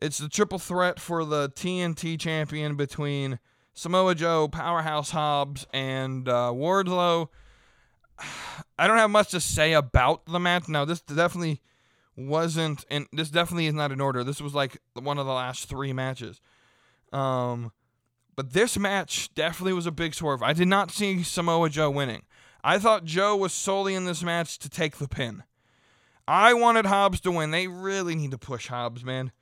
[0.00, 3.38] it's the triple threat for the TNT champion between
[3.74, 7.28] Samoa Joe, Powerhouse Hobbs, and uh, Wardlow.
[8.78, 10.68] I don't have much to say about the match.
[10.68, 11.60] Now, this definitely
[12.16, 14.24] wasn't, and this definitely is not in order.
[14.24, 16.40] This was like one of the last three matches.
[17.12, 17.72] Um,
[18.36, 20.42] but this match definitely was a big swerve.
[20.42, 22.22] I did not see Samoa Joe winning.
[22.62, 25.44] I thought Joe was solely in this match to take the pin.
[26.26, 27.50] I wanted Hobbs to win.
[27.50, 29.32] They really need to push Hobbs, man.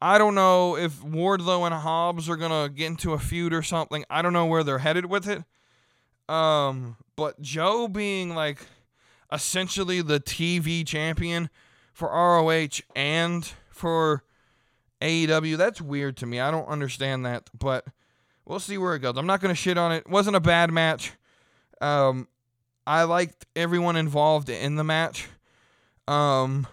[0.00, 4.04] I don't know if Wardlow and Hobbs are gonna get into a feud or something.
[4.10, 5.42] I don't know where they're headed with it.
[6.32, 8.66] Um, but Joe being like
[9.32, 11.48] essentially the TV champion
[11.92, 14.22] for ROH and for
[15.00, 16.40] AEW, that's weird to me.
[16.40, 17.86] I don't understand that, but
[18.44, 19.16] we'll see where it goes.
[19.16, 20.04] I'm not gonna shit on it.
[20.06, 21.12] it wasn't a bad match.
[21.80, 22.28] Um,
[22.86, 25.26] I liked everyone involved in the match.
[26.06, 26.66] Um,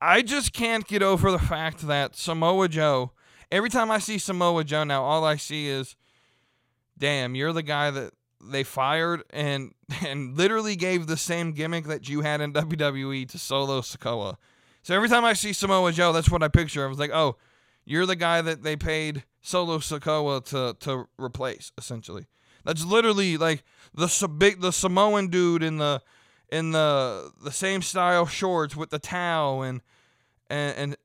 [0.00, 3.12] I just can't get over the fact that Samoa Joe,
[3.50, 5.96] every time I see Samoa Joe now, all I see is,
[6.96, 9.72] damn, you're the guy that they fired and
[10.06, 14.36] and literally gave the same gimmick that you had in WWE to Solo Sikoa.
[14.82, 16.84] So every time I see Samoa Joe, that's what I picture.
[16.84, 17.36] I was like, oh,
[17.84, 22.26] you're the guy that they paid Solo Sikoa to to replace, essentially.
[22.64, 26.02] That's literally like the big the Samoan dude in the
[26.50, 29.80] in the the same style shorts with the towel and
[30.50, 30.96] and, and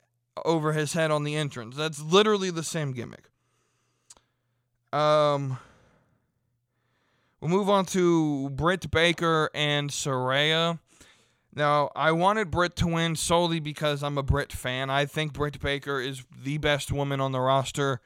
[0.45, 1.75] over his head on the entrance.
[1.75, 3.29] That's literally the same gimmick.
[4.91, 5.57] Um,
[7.41, 10.79] we'll move on to Britt Baker and Saraya.
[11.55, 14.89] Now, I wanted Britt to win solely because I'm a Britt fan.
[14.89, 18.01] I think Britt Baker is the best woman on the roster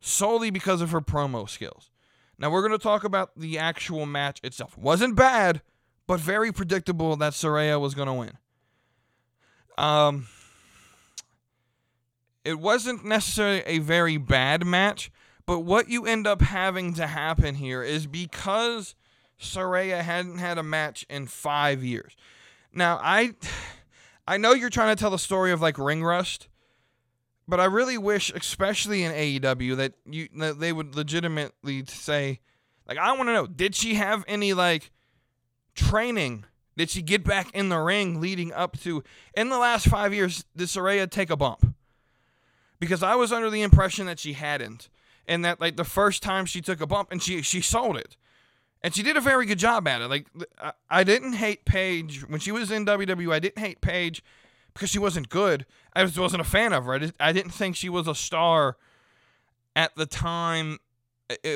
[0.00, 1.90] solely because of her promo skills.
[2.38, 4.76] Now, we're going to talk about the actual match itself.
[4.76, 5.62] Wasn't bad,
[6.06, 8.32] but very predictable that Saraya was going to win.
[9.76, 10.26] Um,
[12.44, 15.10] it wasn't necessarily a very bad match,
[15.46, 18.94] but what you end up having to happen here is because
[19.40, 22.14] Saraya hadn't had a match in five years.
[22.72, 23.34] Now, I,
[24.26, 26.48] I know you're trying to tell the story of like ring rust,
[27.46, 32.40] but I really wish, especially in AEW, that you that they would legitimately say,
[32.88, 34.90] like, I want to know, did she have any like
[35.74, 36.44] training?
[36.76, 40.44] Did she get back in the ring leading up to in the last five years?
[40.56, 41.74] Did Saraya take a bump?
[42.80, 44.88] Because I was under the impression that she hadn't,
[45.26, 48.16] and that like the first time she took a bump and she she sold it,
[48.82, 50.08] and she did a very good job at it.
[50.08, 50.26] Like
[50.58, 53.32] I, I didn't hate Paige when she was in WWE.
[53.32, 54.22] I didn't hate Paige
[54.72, 55.64] because she wasn't good.
[55.94, 56.94] I just wasn't a fan of her.
[56.94, 58.76] I, just, I didn't think she was a star
[59.76, 60.78] at the time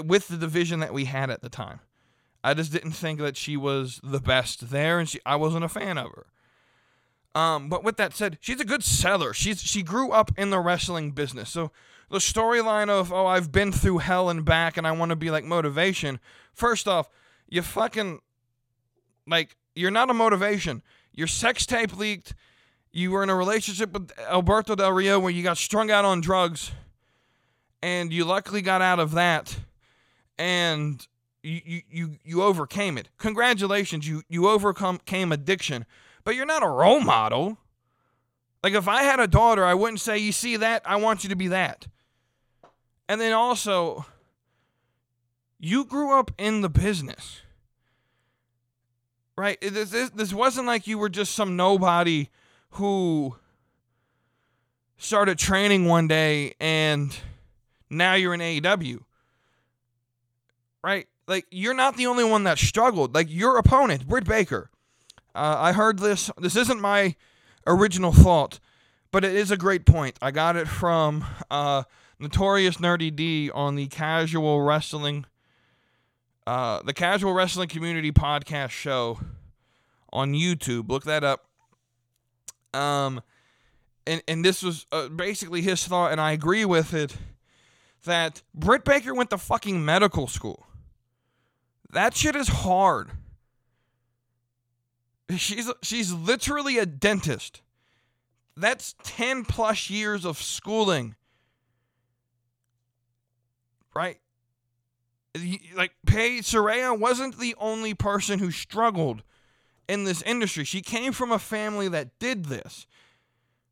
[0.04, 1.80] with the division that we had at the time.
[2.42, 5.68] I just didn't think that she was the best there, and she I wasn't a
[5.68, 6.26] fan of her.
[7.34, 9.32] Um, but with that said, she's a good seller.
[9.32, 11.70] She's she grew up in the wrestling business, so
[12.10, 15.30] the storyline of oh I've been through hell and back, and I want to be
[15.30, 16.20] like motivation.
[16.52, 17.08] First off,
[17.48, 18.20] you fucking
[19.26, 20.82] like you're not a motivation.
[21.12, 22.34] Your sex tape leaked.
[22.92, 26.20] You were in a relationship with Alberto Del Rio where you got strung out on
[26.20, 26.72] drugs,
[27.82, 29.56] and you luckily got out of that.
[30.38, 31.06] And
[31.48, 33.08] you, you, you overcame it.
[33.18, 35.86] Congratulations, you, you overcame addiction.
[36.24, 37.58] But you're not a role model.
[38.62, 40.82] Like if I had a daughter, I wouldn't say, you see that?
[40.84, 41.86] I want you to be that.
[43.08, 44.04] And then also,
[45.58, 47.40] you grew up in the business.
[49.36, 49.60] Right?
[49.60, 52.28] This, this, this wasn't like you were just some nobody
[52.72, 53.36] who
[54.98, 57.16] started training one day and
[57.88, 58.98] now you're in AEW.
[60.82, 61.08] Right?
[61.28, 63.14] Like you're not the only one that struggled.
[63.14, 64.70] Like your opponent, Britt Baker.
[65.34, 66.30] Uh, I heard this.
[66.38, 67.14] This isn't my
[67.66, 68.58] original thought,
[69.12, 70.18] but it is a great point.
[70.22, 71.84] I got it from uh,
[72.18, 75.26] Notorious Nerdy D on the Casual Wrestling,
[76.46, 79.20] uh, the Casual Wrestling Community Podcast Show
[80.12, 80.88] on YouTube.
[80.88, 81.44] Look that up.
[82.74, 83.22] Um,
[84.06, 87.16] and and this was uh, basically his thought, and I agree with it.
[88.04, 90.67] That Britt Baker went to fucking medical school.
[91.90, 93.10] That shit is hard.
[95.36, 97.62] She's she's literally a dentist.
[98.56, 101.14] That's 10 plus years of schooling.
[103.94, 104.18] Right?
[105.76, 109.22] Like Paige Saraya wasn't the only person who struggled
[109.88, 110.64] in this industry.
[110.64, 112.86] She came from a family that did this.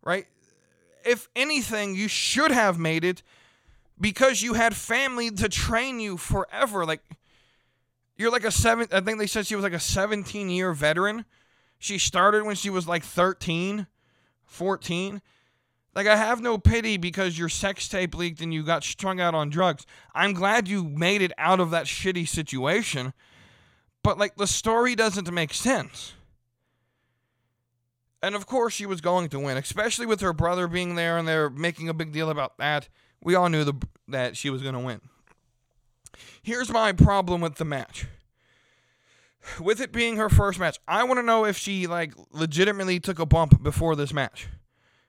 [0.03, 0.27] Right?
[1.05, 3.23] If anything, you should have made it
[4.01, 6.85] because you had family to train you forever.
[6.87, 7.03] Like
[8.17, 8.89] you're like a seven.
[8.93, 11.25] I think they said she was like a 17 year veteran.
[11.79, 13.87] She started when she was like 13,
[14.45, 15.23] 14.
[15.95, 19.35] Like, I have no pity because your sex tape leaked and you got strung out
[19.35, 19.87] on drugs.
[20.15, 23.15] I'm glad you made it out of that shitty situation.
[24.03, 26.13] But, like, the story doesn't make sense.
[28.23, 31.27] And of course, she was going to win, especially with her brother being there and
[31.27, 32.89] they're making a big deal about that.
[33.23, 33.75] We all knew the,
[34.09, 35.01] that she was going to win.
[36.43, 38.07] Here's my problem with the match.
[39.61, 43.19] With it being her first match, I want to know if she like legitimately took
[43.19, 44.49] a bump before this match.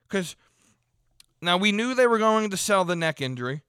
[0.08, 0.36] Cuz
[1.40, 3.62] now we knew they were going to sell the neck injury.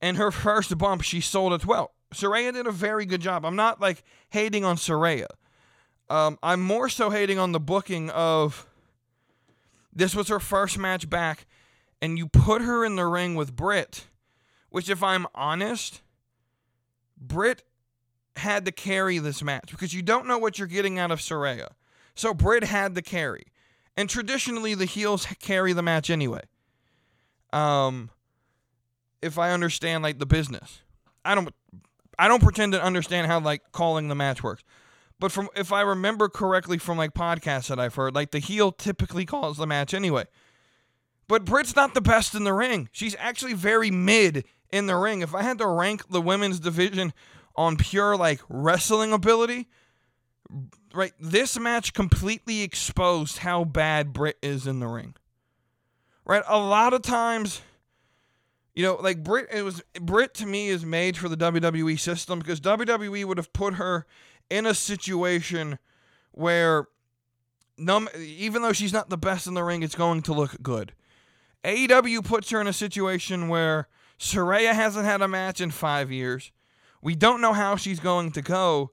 [0.00, 1.92] And her first bump, she sold it well.
[2.14, 3.44] Saraya did a very good job.
[3.44, 5.28] I'm not like hating on Saraya.
[6.10, 8.66] Um, I'm more so hating on the booking of
[9.94, 11.46] this was her first match back,
[12.00, 14.06] and you put her in the ring with Britt,
[14.70, 16.00] which, if I'm honest,
[17.22, 17.62] Britt
[18.36, 21.68] had to carry this match because you don't know what you're getting out of Saraya.
[22.14, 23.46] So Britt had to carry.
[23.96, 26.42] And traditionally the heels carry the match anyway.
[27.52, 28.10] Um
[29.20, 30.80] if I understand like the business.
[31.24, 31.54] I don't
[32.18, 34.62] I don't pretend to understand how like calling the match works.
[35.18, 38.72] But from if I remember correctly from like podcasts that I've heard, like the heel
[38.72, 40.24] typically calls the match anyway.
[41.28, 42.88] But Britt's not the best in the ring.
[42.92, 45.22] She's actually very mid in the ring.
[45.22, 47.12] If I had to rank the women's division
[47.54, 49.68] on pure like wrestling ability,
[50.94, 55.14] right, this match completely exposed how bad Britt is in the ring.
[56.24, 56.42] Right?
[56.48, 57.62] A lot of times
[58.74, 62.38] you know, like Britt it was Britt to me is made for the WWE system
[62.38, 64.06] because WWE would have put her
[64.48, 65.78] in a situation
[66.30, 66.86] where
[67.76, 70.92] num even though she's not the best in the ring, it's going to look good.
[71.64, 73.88] AEW puts her in a situation where
[74.22, 76.52] Saraya hasn't had a match in five years.
[77.02, 78.92] We don't know how she's going to go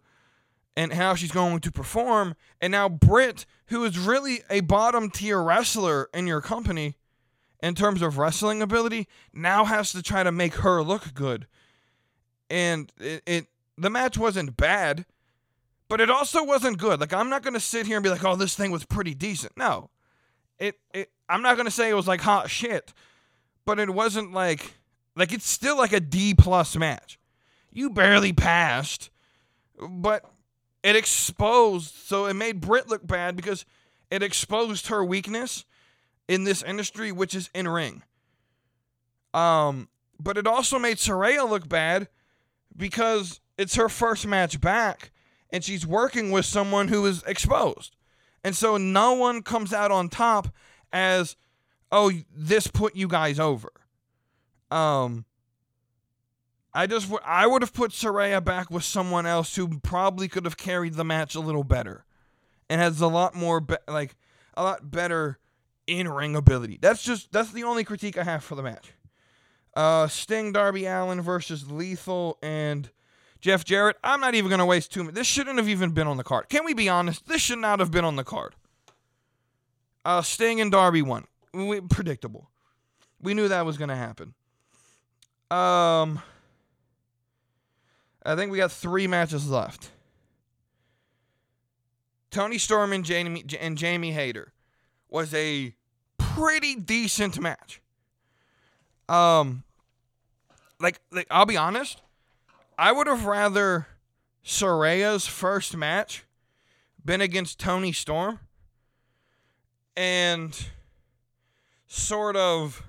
[0.76, 2.34] and how she's going to perform.
[2.60, 6.98] And now Britt, who is really a bottom tier wrestler in your company
[7.62, 11.46] in terms of wrestling ability, now has to try to make her look good.
[12.50, 15.06] And it, it the match wasn't bad,
[15.90, 17.00] but it also wasn't good.
[17.00, 19.56] Like I'm not gonna sit here and be like, oh, this thing was pretty decent.
[19.56, 19.92] No.
[20.58, 22.94] It it I'm not gonna say it was like hot shit,
[23.64, 24.79] but it wasn't like
[25.20, 27.20] like it's still like a D plus match.
[27.72, 29.10] You barely passed,
[29.78, 30.24] but
[30.82, 31.94] it exposed.
[31.94, 33.66] So it made Britt look bad because
[34.10, 35.66] it exposed her weakness
[36.28, 38.04] in this industry, which is in ring.
[39.34, 39.90] Um,
[40.20, 42.08] but it also made Saraya look bad
[42.76, 45.12] because it's her first match back
[45.50, 47.96] and she's working with someone who is exposed.
[48.44, 50.48] And so no one comes out on top
[50.94, 51.36] as,
[51.92, 53.72] oh, this put you guys over.
[54.72, 55.26] Um,
[56.74, 60.58] I just I would have put Saraya back with someone else who probably could have
[60.58, 62.06] carried the match a little better,
[62.70, 64.16] and has a lot more be- like
[64.56, 65.40] a lot better
[65.88, 66.78] in ring ability.
[66.82, 68.94] That's just that's the only critique I have for the match.
[69.76, 72.90] Uh, Sting, Darby Allin versus Lethal and
[73.40, 73.98] Jeff Jarrett.
[74.04, 75.18] I'm not even gonna waste two minutes.
[75.18, 76.50] This shouldn't have even been on the card.
[76.50, 77.28] Can we be honest?
[77.28, 78.56] This should not have been on the card.
[80.06, 81.26] Uh, Sting and Darby won.
[81.54, 82.50] We, predictable.
[83.22, 84.34] We knew that was gonna happen.
[85.52, 86.22] Um,
[88.24, 89.90] I think we got three matches left.
[92.32, 94.54] Toni Storm and Jamie and Jamie Hayter
[95.10, 95.74] was a
[96.18, 97.82] pretty decent match.
[99.08, 99.64] Um,
[100.80, 102.02] like, like I'll be honest,
[102.78, 103.88] I would have rather
[104.46, 106.26] Saraya's first match
[107.04, 108.40] been against Toni Storm
[109.98, 110.68] and
[111.88, 112.84] sort of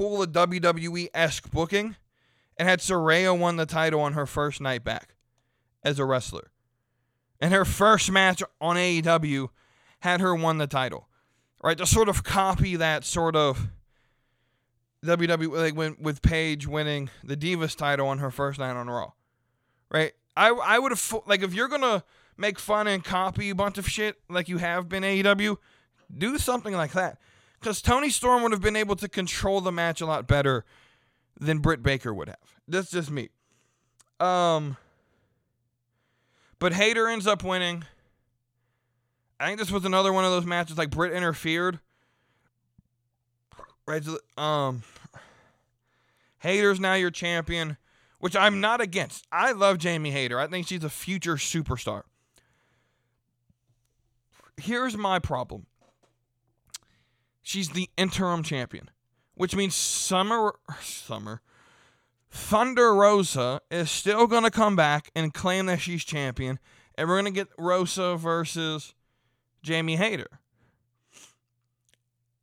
[0.00, 1.94] pull a WWE esque booking
[2.56, 5.14] and had Saraya won the title on her first night back
[5.82, 6.50] as a wrestler.
[7.38, 9.50] And her first match on AEW
[10.00, 11.06] had her won the title.
[11.62, 11.76] Right?
[11.76, 13.68] To sort of copy that sort of
[15.04, 19.12] WWE like when with Paige winning the Divas title on her first night on Raw.
[19.90, 20.12] Right?
[20.34, 22.04] I I would have like if you're gonna
[22.38, 25.58] make fun and copy a bunch of shit like you have been AEW,
[26.16, 27.18] do something like that
[27.60, 30.64] because Toni Storm would have been able to control the match a lot better
[31.38, 32.38] than Britt Baker would have.
[32.66, 33.28] That's just me.
[34.18, 34.76] Um,
[36.58, 37.84] but Hayter ends up winning.
[39.38, 41.80] I think this was another one of those matches like Britt interfered.
[43.86, 44.06] Right.
[44.36, 44.82] Um,
[46.38, 47.76] Hayter's now your champion,
[48.18, 49.26] which I'm not against.
[49.32, 50.38] I love Jamie Hayter.
[50.38, 52.02] I think she's a future superstar.
[54.56, 55.66] Here's my problem
[57.42, 58.90] she's the interim champion,
[59.34, 61.40] which means Summer Summer
[62.30, 66.58] Thunder Rosa is still going to come back and claim that she's champion,
[66.96, 68.94] and we're going to get Rosa versus
[69.62, 70.40] Jamie Hayter.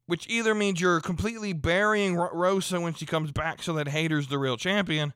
[0.07, 4.39] which either means you're completely burying Rosa when she comes back so that Hayter's the
[4.39, 5.13] real champion,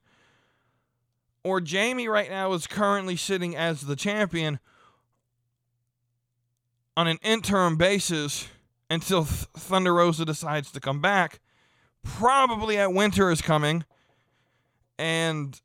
[1.43, 4.59] or Jamie right now is currently sitting as the champion
[6.95, 8.47] on an interim basis
[8.91, 11.39] until Th- Thunder Rosa decides to come back.
[12.03, 13.85] Probably at winter is coming,
[14.99, 15.59] and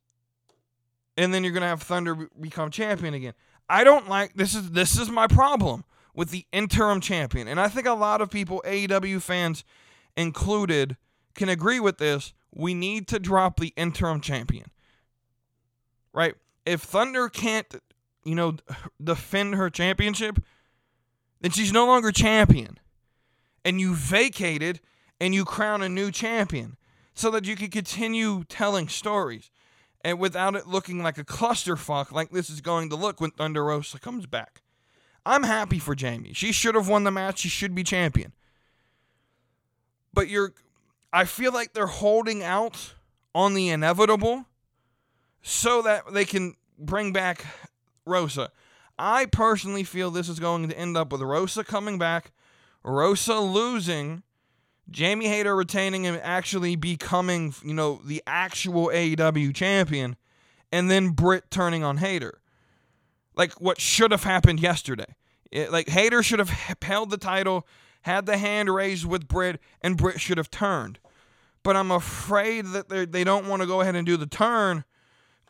[1.17, 3.35] and then you're gonna have Thunder be- become champion again.
[3.69, 7.69] I don't like this is this is my problem with the interim champion, and I
[7.69, 9.65] think a lot of people, AEW fans
[10.17, 10.97] included,
[11.35, 12.33] can agree with this.
[12.55, 14.71] We need to drop the interim champion,
[16.13, 16.35] right?
[16.65, 17.67] If Thunder can't,
[18.25, 18.57] you know,
[19.03, 20.39] defend her championship,
[21.41, 22.79] then she's no longer champion,
[23.67, 24.81] and you vacated
[25.21, 26.77] and you crown a new champion
[27.15, 29.51] so that you can continue telling stories
[30.05, 33.65] and without it looking like a clusterfuck like this is going to look when Thunder
[33.65, 34.63] Rosa comes back.
[35.27, 36.33] I'm happy for Jamie.
[36.33, 37.41] She should have won the match.
[37.41, 38.33] She should be champion.
[40.15, 40.53] But you're
[41.13, 42.95] I feel like they're holding out
[43.35, 44.47] on the inevitable
[45.43, 47.45] so that they can bring back
[48.05, 48.53] Rosa.
[48.97, 52.31] I personally feel this is going to end up with Rosa coming back,
[52.87, 54.23] Rosa losing,
[54.89, 60.17] Jamie Hayter retaining and actually becoming, you know, the actual AEW champion,
[60.71, 62.41] and then Britt turning on Hayter.
[63.35, 65.17] Like what should have happened yesterday.
[65.51, 67.67] It, like Hayter should have held the title,
[68.03, 71.01] had the hand raised with Britt, and Britt should have turned.
[71.65, 74.85] But I'm afraid that they they don't want to go ahead and do the turn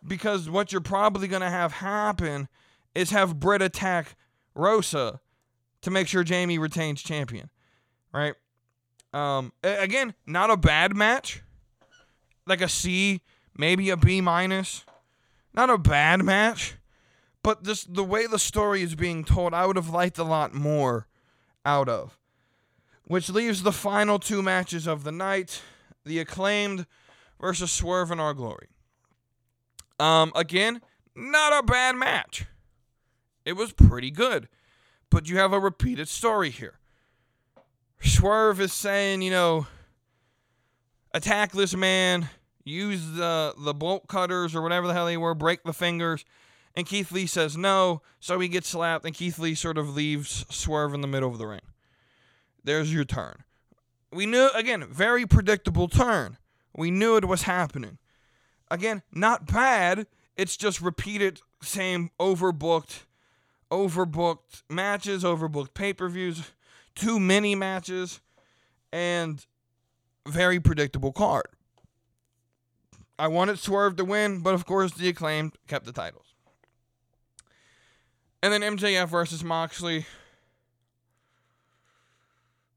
[0.04, 2.48] because what you're probably going to have happen
[2.94, 4.16] is have Britt attack
[4.54, 5.20] Rosa
[5.86, 7.48] to make sure Jamie retains champion,
[8.12, 8.34] right?
[9.12, 11.44] Um, again, not a bad match.
[12.44, 13.20] Like a C,
[13.56, 14.84] maybe a B minus.
[15.54, 16.74] Not a bad match,
[17.44, 20.54] but this the way the story is being told, I would have liked a lot
[20.54, 21.06] more
[21.64, 22.18] out of.
[23.04, 25.62] Which leaves the final two matches of the night:
[26.04, 26.86] the acclaimed
[27.40, 28.70] versus Swerve and Our Glory.
[30.00, 30.82] Um, again,
[31.14, 32.46] not a bad match.
[33.44, 34.48] It was pretty good,
[35.10, 36.78] but you have a repeated story here.
[38.00, 39.66] Swerve is saying, you know,
[41.12, 42.28] attack this man,
[42.64, 46.24] use the the bolt cutters or whatever the hell they were, break the fingers.
[46.74, 50.44] And Keith Lee says no, so he gets slapped, and Keith Lee sort of leaves
[50.50, 51.62] Swerve in the middle of the ring.
[52.62, 53.44] There's your turn.
[54.12, 56.36] We knew again, very predictable turn.
[56.76, 57.98] We knew it was happening.
[58.70, 60.06] Again, not bad.
[60.36, 63.04] It's just repeated same overbooked,
[63.70, 66.52] overbooked matches, overbooked pay-per-views
[66.94, 68.20] too many matches,
[68.92, 69.46] and
[70.26, 71.46] very predictable card.
[73.18, 76.34] I wanted Swerve to win, but of course the acclaimed kept the titles.
[78.42, 80.06] And then MJF versus Moxley.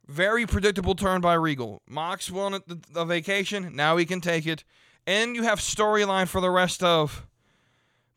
[0.07, 1.81] Very predictable turn by Regal.
[1.87, 4.63] Mox wanted the, the vacation, now he can take it.
[5.05, 7.27] And you have storyline for the rest of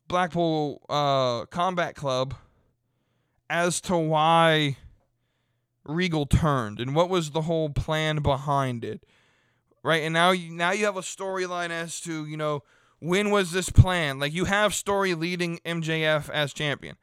[0.08, 2.34] Blackpool uh, Combat Club
[3.52, 4.78] as to why
[5.84, 9.04] Regal turned and what was the whole plan behind it.
[9.82, 10.02] Right?
[10.02, 12.62] And now you now you have a storyline as to, you know,
[12.98, 14.18] when was this plan?
[14.18, 16.96] Like you have story leading MJF as champion.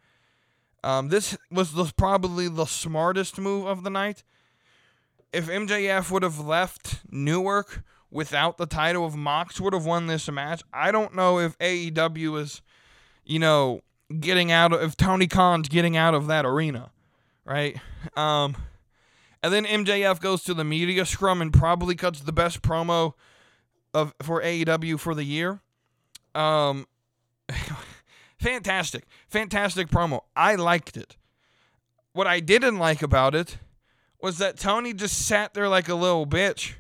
[0.84, 4.24] Um, this was the, probably the smartest move of the night.
[5.32, 10.32] If MJF would have left Newark without the title, of Mox would have won this
[10.32, 12.62] match, I don't know if AEW is,
[13.26, 13.82] you know,
[14.20, 16.92] getting out of Tony Khan's getting out of that arena,
[17.46, 17.78] right?
[18.16, 18.56] Um,
[19.42, 23.14] and then MJF goes to the media scrum and probably cuts the best promo
[23.94, 25.62] of for AEW for the year.
[26.36, 26.88] Um,
[28.40, 30.22] fantastic, fantastic promo.
[30.36, 31.16] I liked it.
[32.14, 33.58] What I didn't like about it
[34.22, 36.74] was that Tony just sat there like a little bitch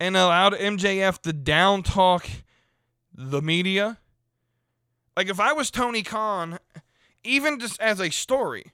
[0.00, 2.28] and allowed MJF to down talk
[3.14, 3.98] the media.
[5.16, 6.58] Like if I was Tony Khan,
[7.24, 8.72] even just as a story,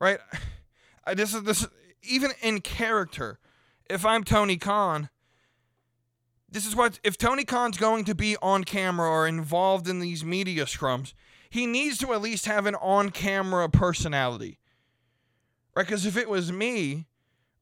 [0.00, 0.18] right?
[1.06, 1.66] I, this is this
[2.02, 3.38] even in character.
[3.88, 5.10] If I'm Tony Khan,
[6.50, 10.24] this is what if Tony Khan's going to be on camera or involved in these
[10.24, 11.14] media scrums,
[11.48, 14.58] he needs to at least have an on-camera personality.
[15.74, 15.86] Right?
[15.86, 17.06] Cuz if it was me,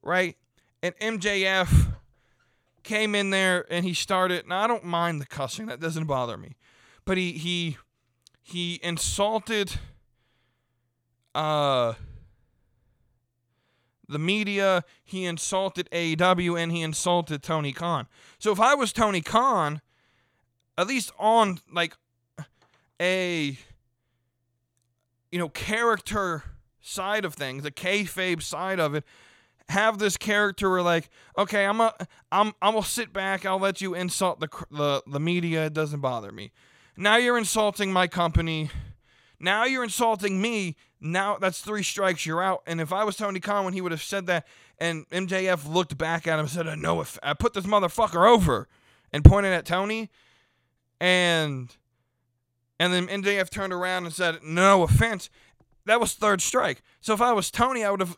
[0.01, 0.35] right,
[0.81, 1.93] and MJF
[2.83, 6.37] came in there and he started, now I don't mind the cussing, that doesn't bother
[6.37, 6.55] me.
[7.03, 7.77] But he he
[8.45, 9.79] he insulted
[11.33, 11.93] uh
[14.07, 18.05] the media, he insulted AEW, and he insulted Tony Khan.
[18.37, 19.81] So if I was Tony Khan,
[20.77, 21.95] at least on like
[23.01, 23.57] a
[25.31, 26.43] you know character
[26.81, 29.03] side of things, the kayfabe side of it,
[29.69, 31.95] have this character where like, okay, I'm a,
[32.31, 33.43] I'm, I'm gonna sit back.
[33.43, 35.65] I'll let you insult the the the media.
[35.65, 36.51] It doesn't bother me.
[36.97, 38.69] Now you're insulting my company.
[39.39, 40.75] Now you're insulting me.
[41.01, 42.25] Now that's three strikes.
[42.25, 42.63] You're out.
[42.65, 45.97] And if I was Tony Khan when he would have said that, and MJF looked
[45.97, 48.67] back at him and said, "No, if I put this motherfucker over,"
[49.11, 50.09] and pointed at Tony,
[50.99, 51.75] and
[52.79, 55.29] and then MJF turned around and said, "No offense."
[55.85, 56.81] That was third strike.
[57.01, 58.17] So if I was Tony, I would have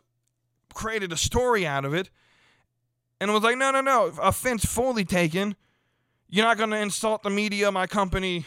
[0.72, 2.10] created a story out of it,
[3.20, 5.56] and was like, "No, no, no, offense fully taken.
[6.28, 8.46] You're not going to insult the media, my company,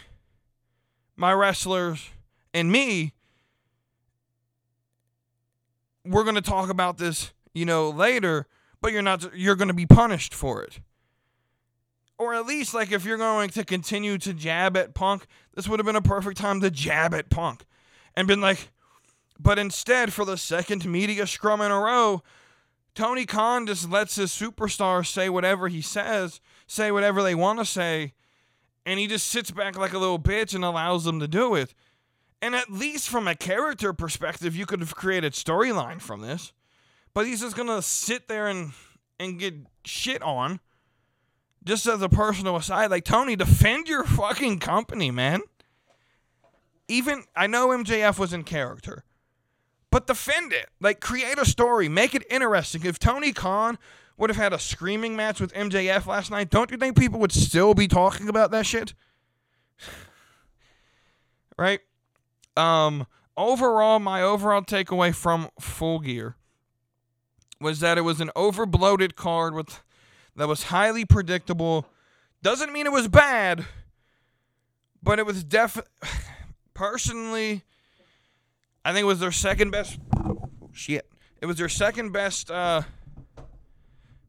[1.15, 2.09] my wrestlers,
[2.53, 3.13] and me."
[6.03, 8.47] We're going to talk about this, you know, later,
[8.81, 10.79] but you're not you're going to be punished for it
[12.21, 15.79] or at least like if you're going to continue to jab at Punk, this would
[15.79, 17.65] have been a perfect time to jab at Punk
[18.15, 18.69] and been like,
[19.39, 22.21] but instead, for the second media scrum in a row,
[22.93, 27.65] Tony Khan just lets his superstars say whatever he says, say whatever they want to
[27.65, 28.13] say,
[28.85, 31.73] and he just sits back like a little bitch and allows them to do it.
[32.41, 36.53] And at least from a character perspective, you could have created storyline from this.
[37.13, 38.71] But he's just gonna sit there and
[39.19, 39.53] and get
[39.85, 40.59] shit on
[41.63, 45.41] just as a personal aside, like Tony, defend your fucking company, man.
[46.87, 49.03] Even I know MJF was in character,
[49.91, 50.69] but defend it.
[50.79, 52.83] Like create a story, make it interesting.
[52.85, 53.77] If Tony Khan
[54.21, 57.31] would have had a screaming match with MJF last night, don't you think people would
[57.31, 58.93] still be talking about that shit?
[61.57, 61.79] right?
[62.55, 66.35] Um overall my overall takeaway from Full Gear
[67.59, 69.81] was that it was an overbloated card with
[70.35, 71.87] that was highly predictable.
[72.43, 73.65] Doesn't mean it was bad,
[75.01, 75.79] but it was def.
[76.75, 77.63] Personally,
[78.85, 79.97] I think it was their second best.
[80.73, 81.09] Shit,
[81.41, 82.83] it was their second best uh,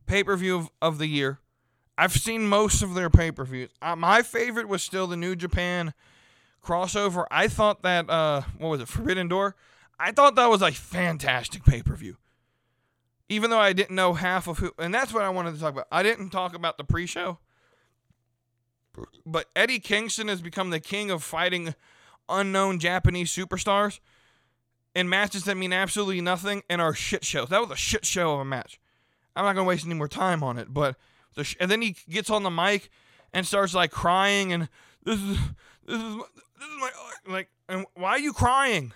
[0.07, 1.40] pay per view of, of, the year.
[1.96, 3.70] I've seen most of their pay per views.
[3.80, 5.94] Uh, my favorite was still the New Japan
[6.64, 7.26] crossover.
[7.30, 9.57] I thought that uh, what was it, Forbidden Door?
[9.98, 12.16] I thought that was a fantastic pay per view
[13.32, 15.72] even though I didn't know half of who, and that's what I wanted to talk
[15.72, 15.86] about.
[15.90, 17.38] I didn't talk about the pre show,
[19.24, 21.74] but Eddie Kingston has become the king of fighting
[22.28, 24.00] unknown Japanese superstars
[24.94, 27.48] in matches that mean absolutely nothing and are shit shows.
[27.48, 28.78] That was a shit show of a match.
[29.34, 30.96] I'm not going to waste any more time on it, but,
[31.42, 32.90] sh- and then he gets on the mic
[33.32, 34.68] and starts like crying and
[35.04, 35.38] this is,
[35.86, 36.90] this is, this is my,
[37.28, 38.92] like, and why are you crying?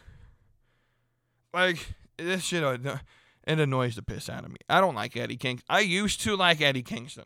[1.52, 2.98] Like, this shit, uh,
[3.46, 4.58] it annoys the piss out of me.
[4.68, 5.64] I don't like Eddie Kingston.
[5.68, 7.24] I used to like Eddie Kingston.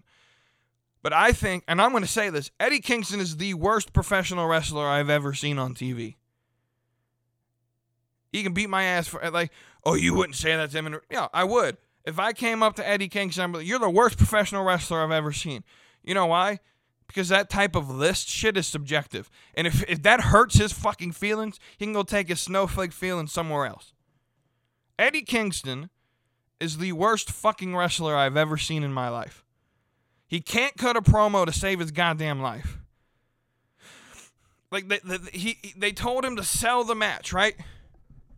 [1.02, 4.46] But I think, and I'm going to say this Eddie Kingston is the worst professional
[4.46, 6.16] wrestler I've ever seen on TV.
[8.32, 9.50] He can beat my ass for, like,
[9.84, 11.00] oh, you wouldn't say that to him.
[11.10, 11.78] yeah, I would.
[12.10, 15.12] If I came up to Eddie Kingston, be like, you're the worst professional wrestler I've
[15.12, 15.62] ever seen.
[16.02, 16.58] You know why?
[17.06, 19.30] Because that type of list shit is subjective.
[19.54, 23.28] And if, if that hurts his fucking feelings, he can go take his snowflake feeling
[23.28, 23.94] somewhere else.
[24.98, 25.88] Eddie Kingston
[26.58, 29.44] is the worst fucking wrestler I've ever seen in my life.
[30.26, 32.78] He can't cut a promo to save his goddamn life.
[34.72, 37.54] Like they, they, he, they told him to sell the match, right?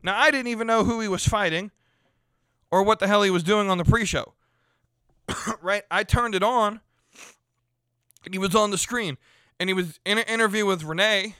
[0.02, 1.70] Now I didn't even know who he was fighting,
[2.72, 4.34] or what the hell he was doing on the pre-show.
[5.62, 5.84] right?
[5.88, 6.80] I turned it on,
[8.24, 9.16] and he was on the screen,
[9.60, 11.36] and he was in an interview with Renee.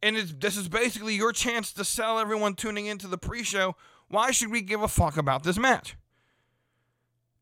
[0.00, 3.74] And this is basically your chance to sell everyone tuning into the pre-show
[4.08, 5.96] why should we give a fuck about this match?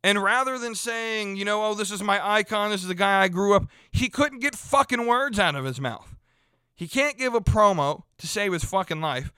[0.03, 3.23] And rather than saying, you know, oh, this is my icon, this is the guy
[3.23, 6.15] I grew up, he couldn't get fucking words out of his mouth.
[6.75, 9.33] He can't give a promo to save his fucking life.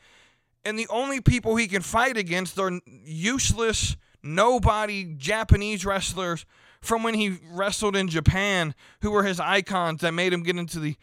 [0.65, 6.45] And the only people he can fight against are useless, nobody Japanese wrestlers
[6.81, 10.79] from when he wrestled in Japan who were his icons that made him get into
[10.79, 10.97] the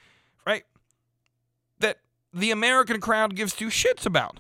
[0.46, 0.64] right
[1.80, 1.98] that
[2.34, 4.40] the American crowd gives two shits about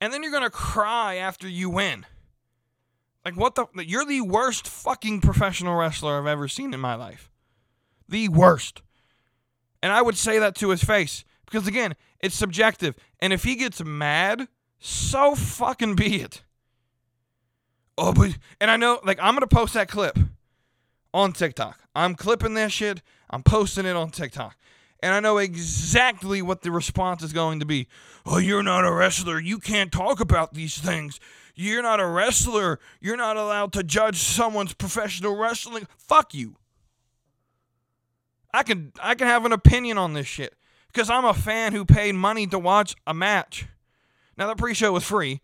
[0.00, 2.04] and then you're gonna cry after you win.
[3.24, 3.66] Like what the?
[3.86, 7.30] You're the worst fucking professional wrestler I've ever seen in my life.
[8.06, 8.82] The worst.
[9.82, 12.94] And I would say that to his face because again, it's subjective.
[13.20, 16.42] And if he gets mad, so fucking be it.
[17.96, 20.18] Oh, but and I know, like, I'm gonna post that clip
[21.12, 21.80] on TikTok.
[21.94, 23.02] I'm clipping that shit.
[23.30, 24.56] I'm posting it on TikTok
[25.04, 27.88] and I know exactly what the response is going to be.
[28.24, 29.38] Oh, you're not a wrestler.
[29.38, 31.20] You can't talk about these things.
[31.54, 32.80] You're not a wrestler.
[33.02, 35.86] You're not allowed to judge someone's professional wrestling.
[35.98, 36.56] Fuck you.
[38.54, 40.54] I can I can have an opinion on this shit
[40.94, 43.66] because I'm a fan who paid money to watch a match.
[44.38, 45.40] Now the pre-show was free,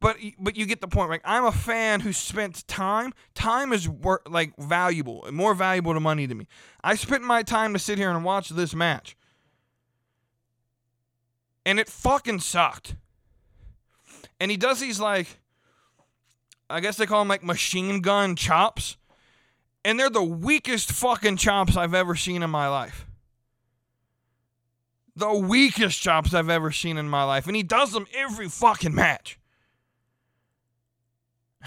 [0.00, 1.10] but but you get the point.
[1.10, 3.12] Like I'm a fan who spent time.
[3.34, 6.46] Time is wor- like valuable, more valuable to money to me.
[6.82, 9.16] I spent my time to sit here and watch this match,
[11.64, 12.96] and it fucking sucked.
[14.40, 15.38] And he does these like,
[16.68, 18.96] I guess they call them like machine gun chops,
[19.84, 23.06] and they're the weakest fucking chops I've ever seen in my life.
[25.20, 28.94] The weakest chops I've ever seen in my life, and he does them every fucking
[28.94, 29.38] match.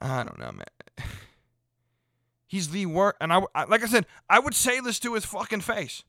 [0.00, 0.64] I don't know, man.
[2.46, 3.16] He's the worst.
[3.20, 6.02] And I, I, like I said, I would say this to his fucking face.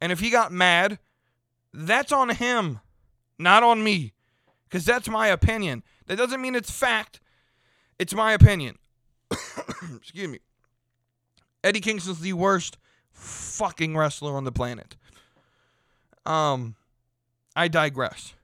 [0.00, 0.98] And if he got mad,
[1.74, 2.80] that's on him,
[3.38, 4.14] not on me.
[4.64, 5.82] Because that's my opinion.
[6.06, 7.20] That doesn't mean it's fact.
[7.98, 8.78] It's my opinion.
[9.30, 10.38] Excuse me.
[11.62, 12.78] Eddie Kingston's the worst
[13.18, 14.96] fucking wrestler on the planet.
[16.24, 16.76] Um,
[17.56, 18.34] I digress.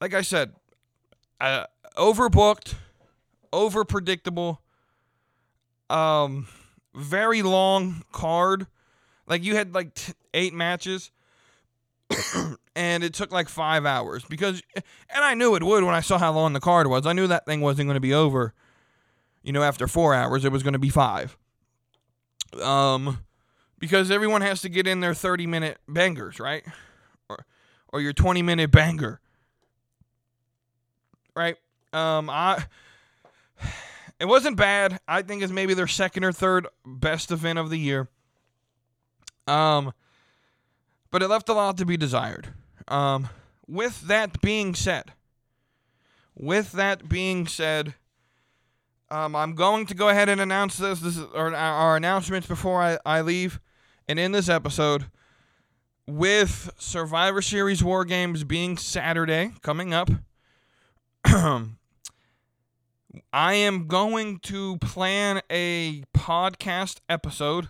[0.00, 0.52] Like I said,
[1.40, 1.64] uh,
[1.96, 2.74] overbooked
[3.52, 4.60] over predictable.
[5.88, 6.48] Um,
[6.94, 8.66] very long card.
[9.26, 11.10] Like you had like t- eight matches,
[12.76, 16.18] and it took like five hours because, and I knew it would when I saw
[16.18, 17.06] how long the card was.
[17.06, 18.52] I knew that thing wasn't going to be over.
[19.42, 21.36] You know, after four hours, it was going to be five.
[22.62, 23.18] Um,
[23.78, 26.64] because everyone has to get in their thirty minute bangers, right?
[27.28, 27.44] Or,
[27.92, 29.20] or your twenty minute banger,
[31.34, 31.56] right?
[31.92, 32.64] Um, I
[34.18, 34.98] it wasn't bad.
[35.06, 38.08] I think it's maybe their second or third best event of the year.
[39.46, 39.92] Um,
[41.10, 42.48] but it left a lot to be desired.
[42.88, 43.28] Um,
[43.66, 45.12] with that being said,
[46.34, 47.94] with that being said,
[49.14, 50.98] um, I'm going to go ahead and announce this.
[50.98, 53.60] This is our, our announcements before I, I leave.
[54.08, 55.04] And in this episode,
[56.04, 60.10] with Survivor Series War Games being Saturday coming up,
[61.24, 61.64] I
[63.32, 67.68] am going to plan a podcast episode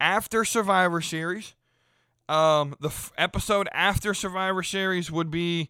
[0.00, 1.54] after Survivor Series.
[2.30, 5.68] Um, the f- episode after Survivor Series would be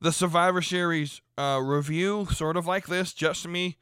[0.00, 3.76] the Survivor Series uh, review, sort of like this, just me.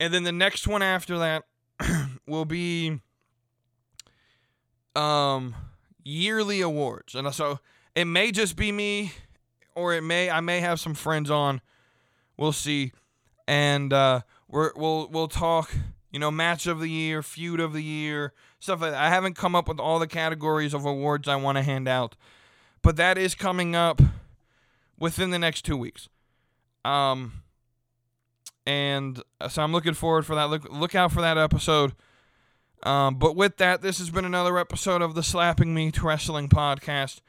[0.00, 1.44] And then the next one after that
[2.26, 2.98] will be
[4.96, 5.54] um
[6.02, 7.14] yearly awards.
[7.14, 7.60] And so
[7.94, 9.12] it may just be me
[9.76, 11.60] or it may I may have some friends on.
[12.36, 12.92] We'll see
[13.50, 15.74] and uh, we're, we'll we'll talk.
[16.12, 19.00] You know, match of the year, feud of the year, stuff like that.
[19.00, 22.16] I haven't come up with all the categories of awards I want to hand out,
[22.82, 24.00] but that is coming up
[24.98, 26.08] within the next two weeks.
[26.84, 27.42] Um,
[28.66, 30.50] and uh, so I'm looking forward for that.
[30.50, 31.92] Look look out for that episode.
[32.82, 37.20] Um, but with that, this has been another episode of the Slapping Meat Wrestling Podcast.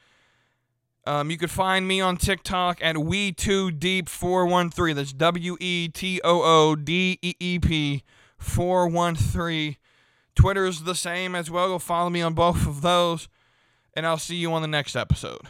[1.04, 4.94] Um, you could find me on TikTok at We2Deep413.
[4.94, 8.02] That's W E T O O D E E P
[8.38, 9.76] 413.
[10.34, 11.68] Twitter's the same as well.
[11.68, 13.28] Go follow me on both of those.
[13.94, 15.42] And I'll see you on the next episode.